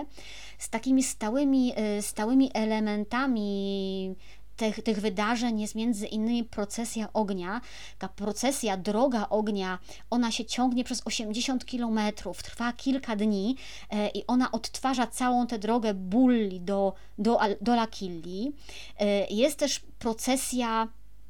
[0.57, 4.15] z takimi stałymi, y, stałymi elementami
[4.55, 7.61] tych, tych wydarzeń jest między innymi procesja ognia.
[7.99, 9.79] Ta procesja, droga ognia,
[10.09, 13.55] ona się ciągnie przez 80 kilometrów, trwa kilka dni
[13.89, 18.53] e, i ona odtwarza całą tę drogę Bulli do, do, do Lakilli.
[18.99, 20.87] E, jest też procesja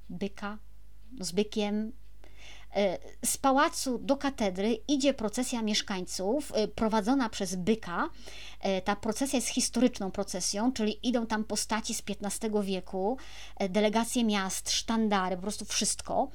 [0.10, 0.58] byka
[1.20, 1.92] z bykiem,
[2.76, 8.10] E, z pałacu do katedry idzie procesja mieszkańców prowadzona przez byka.
[8.66, 13.18] E, ta procesja jest historyczną procesją, czyli idą tam postaci z XV wieku,
[13.70, 16.28] delegacje miast, sztandary, po prostu wszystko.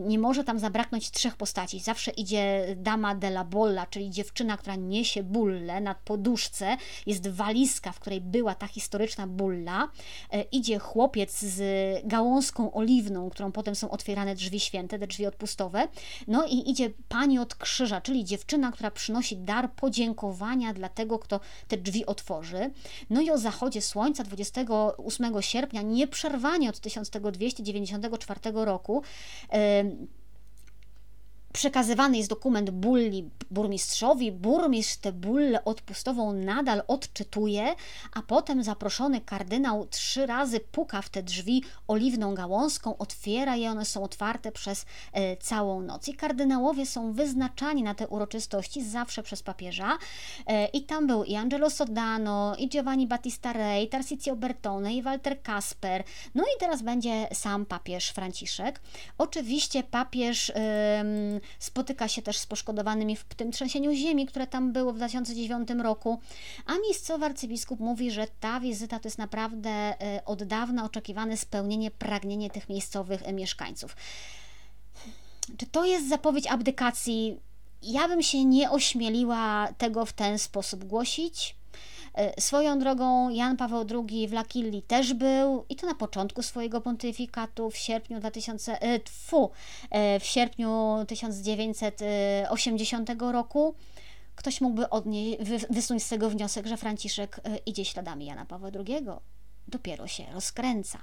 [0.00, 1.80] Nie może tam zabraknąć trzech postaci.
[1.80, 6.76] Zawsze idzie dama della bolla, czyli dziewczyna, która niesie bullę na poduszce.
[7.06, 9.88] Jest walizka, w której była ta historyczna bulla.
[10.52, 11.60] Idzie chłopiec z
[12.04, 15.88] gałązką oliwną, którą potem są otwierane drzwi święte, te drzwi odpustowe
[16.28, 21.40] no i idzie pani od krzyża, czyli dziewczyna, która przynosi dar podziękowania dla tego, kto
[21.68, 22.70] te drzwi otworzy.
[23.10, 29.02] No i o zachodzie słońca 28 sierpnia, nieprzerwanie od 1294 roku,
[31.56, 37.74] Przekazywany jest dokument bulli burmistrzowi, burmistrz tę bullę odpustową nadal odczytuje,
[38.14, 43.84] a potem zaproszony kardynał trzy razy puka w te drzwi oliwną gałązką, otwiera je, one
[43.84, 46.08] są otwarte przez e, całą noc.
[46.08, 49.98] I kardynałowie są wyznaczani na te uroczystości zawsze przez papieża.
[50.46, 53.90] E, I tam był i Angelo Sodano, i Giovanni Battista Re, i
[54.36, 56.04] Bertone, i Walter Kasper.
[56.34, 58.80] No i teraz będzie sam papież Franciszek.
[59.18, 60.52] Oczywiście papież
[61.58, 66.20] spotyka się też z poszkodowanymi w tym trzęsieniu ziemi, które tam było w 2009 roku,
[66.66, 71.90] a miejscowy arcybiskup mówi, że ta wizyta to jest naprawdę e, od dawna oczekiwane spełnienie,
[71.90, 73.96] pragnienie tych miejscowych e, mieszkańców.
[75.56, 77.40] Czy to jest zapowiedź abdykacji?
[77.82, 81.55] Ja bym się nie ośmieliła tego w ten sposób głosić.
[82.16, 86.80] E, swoją drogą Jan Paweł II w Lakilli też był i to na początku swojego
[86.80, 89.50] pontyfikatu w sierpniu 2000, e, tfu,
[89.90, 93.74] e, w sierpniu 1980 roku.
[94.34, 95.38] Ktoś mógłby odnieść,
[95.70, 99.06] wysunąć z tego wniosek, że Franciszek idzie śladami Jana Pawła II.
[99.68, 100.98] Dopiero się rozkręca.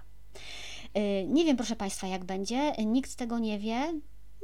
[1.27, 2.71] Nie wiem, proszę Państwa, jak będzie.
[2.71, 3.93] Nikt tego nie wie.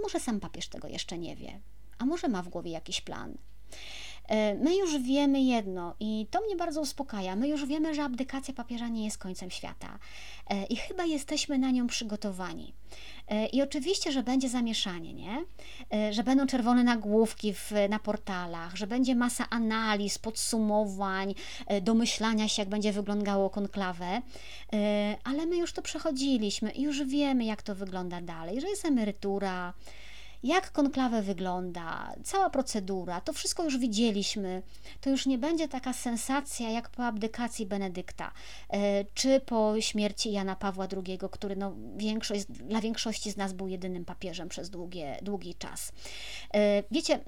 [0.03, 1.59] Może sam papież tego jeszcze nie wie.
[1.97, 3.37] A może ma w głowie jakiś plan.
[4.29, 7.35] E, my już wiemy jedno i to mnie bardzo uspokaja.
[7.35, 9.99] My już wiemy, że abdykacja papieża nie jest końcem świata
[10.49, 12.73] e, i chyba jesteśmy na nią przygotowani.
[13.27, 15.45] E, I oczywiście, że będzie zamieszanie, nie?
[16.11, 21.35] Że będą czerwone nagłówki w, na portalach, że będzie masa analiz, podsumowań,
[21.81, 24.21] domyślania się, jak będzie wyglądało konklawę,
[25.23, 29.73] ale my już to przechodziliśmy i już wiemy, jak to wygląda dalej, że jest emerytura,
[30.43, 34.61] jak konklawę wygląda, cała procedura, to wszystko już widzieliśmy.
[35.01, 38.31] To już nie będzie taka sensacja jak po abdykacji Benedykta,
[38.69, 43.67] e, czy po śmierci Jana Pawła II, który no, większość, dla większości z nas był
[43.67, 45.91] jedynym papieżem przez długie, długi czas.
[46.53, 47.19] E, wiecie,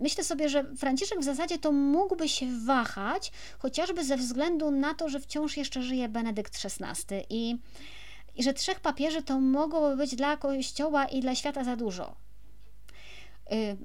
[0.00, 5.08] Myślę sobie, że Franciszek w zasadzie to mógłby się wahać, chociażby ze względu na to,
[5.08, 7.56] że wciąż jeszcze żyje Benedykt XVI i,
[8.36, 12.23] i że trzech papieży to mogłoby być dla Kościoła i dla świata za dużo.
[13.52, 13.76] Y,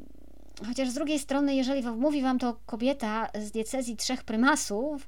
[0.67, 5.07] chociaż z drugiej strony, jeżeli mówi Wam to kobieta z diecezji trzech prymasów,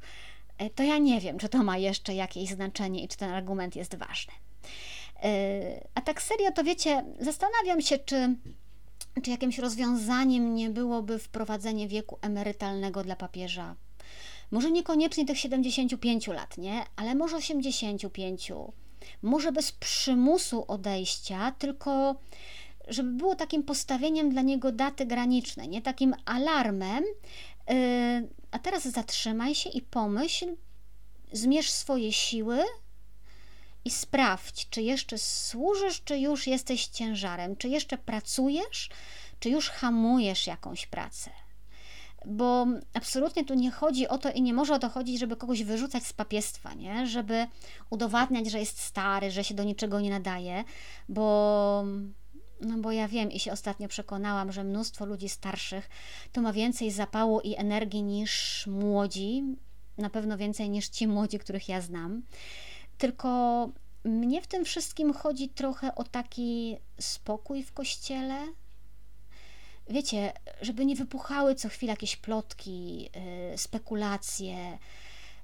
[0.62, 3.76] y, to ja nie wiem, czy to ma jeszcze jakieś znaczenie i czy ten argument
[3.76, 4.34] jest ważny.
[5.96, 8.36] A tak serio, to wiecie, zastanawiam się, czy,
[9.24, 13.76] czy jakimś rozwiązaniem nie byłoby wprowadzenie wieku emerytalnego dla papieża.
[14.52, 16.84] Może niekoniecznie tych 75 lat, nie?
[16.96, 18.52] Ale może 85.
[19.22, 22.16] Może bez przymusu odejścia, tylko
[22.92, 27.04] żeby było takim postawieniem dla niego daty granicznej, nie takim alarmem.
[27.70, 27.76] Yy,
[28.52, 30.56] a teraz zatrzymaj się i pomyśl,
[31.32, 32.64] zmierz swoje siły
[33.86, 38.90] i sprawdź, czy jeszcze służysz, czy już jesteś ciężarem, czy jeszcze pracujesz,
[39.40, 41.32] czy już hamujesz jakąś pracę.
[42.26, 45.64] Bo absolutnie tu nie chodzi o to i nie może o to chodzić, żeby kogoś
[45.64, 47.08] wyrzucać z papiestwa, nie?
[47.08, 47.48] żeby
[47.90, 50.64] udowadniać, że jest stary, że się do niczego nie nadaje,
[51.10, 51.84] bo
[52.62, 55.90] no bo ja wiem i się ostatnio przekonałam, że mnóstwo ludzi starszych
[56.32, 59.44] to ma więcej zapału i energii niż młodzi,
[59.98, 62.22] na pewno więcej niż ci młodzi, których ja znam.
[62.98, 63.70] Tylko
[64.04, 68.48] mnie w tym wszystkim chodzi trochę o taki spokój w kościele.
[69.90, 74.78] Wiecie, żeby nie wypuchały co chwilę jakieś plotki, yy, spekulacje,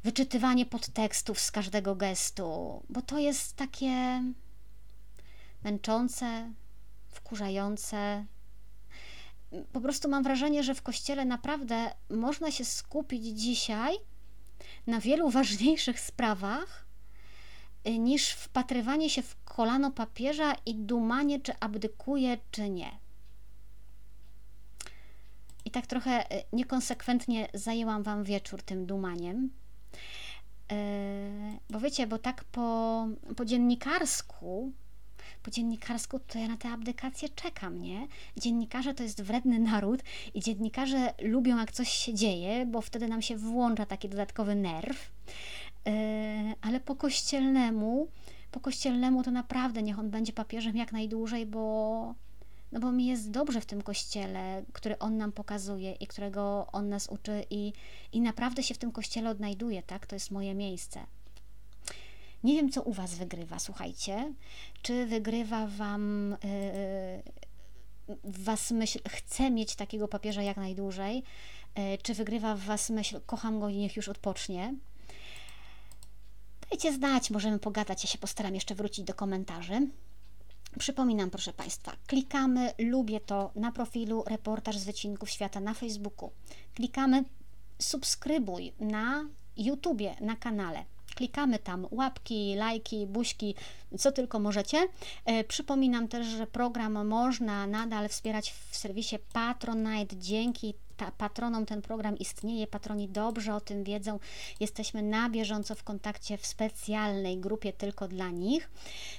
[0.03, 4.23] wyczytywanie podtekstów z każdego gestu, bo to jest takie
[5.63, 6.51] męczące,
[7.17, 8.25] wkurzające.
[9.73, 13.95] Po prostu mam wrażenie, że w kościele naprawdę można się skupić dzisiaj
[14.87, 16.85] na wielu ważniejszych sprawach
[17.87, 22.91] y, niż wpatrywanie się w kolano papieża i dumanie, czy abdykuje, czy nie.
[25.65, 29.49] I tak trochę y, niekonsekwentnie zajęłam Wam wieczór tym dumaniem.
[30.71, 34.71] Y, bo wiecie, bo tak po, po dziennikarsku
[35.47, 38.07] po dziennikarsku to ja na tę abdykację czekam, nie?
[38.37, 43.21] Dziennikarze to jest wredny naród i dziennikarze lubią, jak coś się dzieje, bo wtedy nam
[43.21, 45.11] się włącza taki dodatkowy nerw.
[45.85, 45.93] Yy,
[46.61, 48.07] ale po kościelnemu,
[48.51, 52.15] po kościelnemu to naprawdę niech on będzie papieżem jak najdłużej, bo
[52.71, 56.89] no bo mi jest dobrze w tym kościele, który on nam pokazuje i którego on
[56.89, 57.73] nas uczy i,
[58.13, 60.07] i naprawdę się w tym kościele odnajduje, tak?
[60.07, 61.05] To jest moje miejsce.
[62.43, 64.33] Nie wiem, co u Was wygrywa, słuchajcie.
[64.81, 66.35] Czy wygrywa Wam,
[68.07, 71.23] yy, Was myśl, chcę mieć takiego papieża jak najdłużej,
[71.75, 74.73] yy, czy wygrywa w Was myśl, kocham go i niech już odpocznie.
[76.69, 79.87] Dajcie znać, możemy pogadać, ja się postaram jeszcze wrócić do komentarzy.
[80.79, 86.31] Przypominam, proszę Państwa, klikamy, lubię to na profilu Reportaż z Wycinków Świata na Facebooku.
[86.75, 87.23] Klikamy
[87.79, 89.25] subskrybuj na
[89.57, 90.85] YouTubie, na kanale
[91.17, 93.55] klikamy tam łapki, lajki, buźki,
[93.99, 94.87] co tylko możecie.
[95.25, 101.81] E, przypominam też, że program można nadal wspierać w serwisie Patronite dzięki ta, patronom ten
[101.81, 104.19] program istnieje, patroni dobrze o tym wiedzą.
[104.59, 108.69] Jesteśmy na bieżąco w kontakcie w specjalnej grupie tylko dla nich.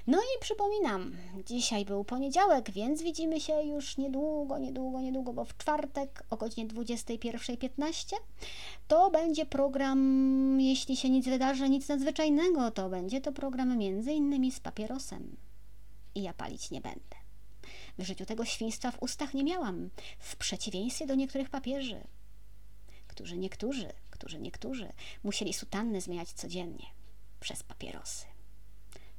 [0.06, 1.12] No i przypominam,
[1.46, 6.68] dzisiaj był poniedziałek, więc widzimy się już niedługo, niedługo, niedługo, bo w czwartek o godzinie
[6.68, 8.14] 21.15
[8.88, 14.52] to będzie program, jeśli się nic wydarzy, nic nadzwyczajnego, to będzie to program między innymi
[14.52, 15.36] z papierosem.
[16.14, 17.17] I ja palić nie będę.
[17.98, 22.00] W życiu tego świństwa w ustach nie miałam, w przeciwieństwie do niektórych papieży,
[23.06, 24.92] którzy niektórzy, którzy niektórzy
[25.24, 26.86] musieli sutanny zmieniać codziennie
[27.40, 28.26] przez papierosy.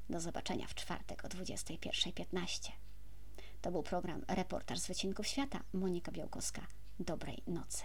[0.09, 2.71] Do zobaczenia w czwartek o 21.15.
[3.61, 5.63] To był program Reportaż z Wycinków Świata.
[5.73, 6.67] Monika Białkowska.
[6.99, 7.83] Dobrej nocy.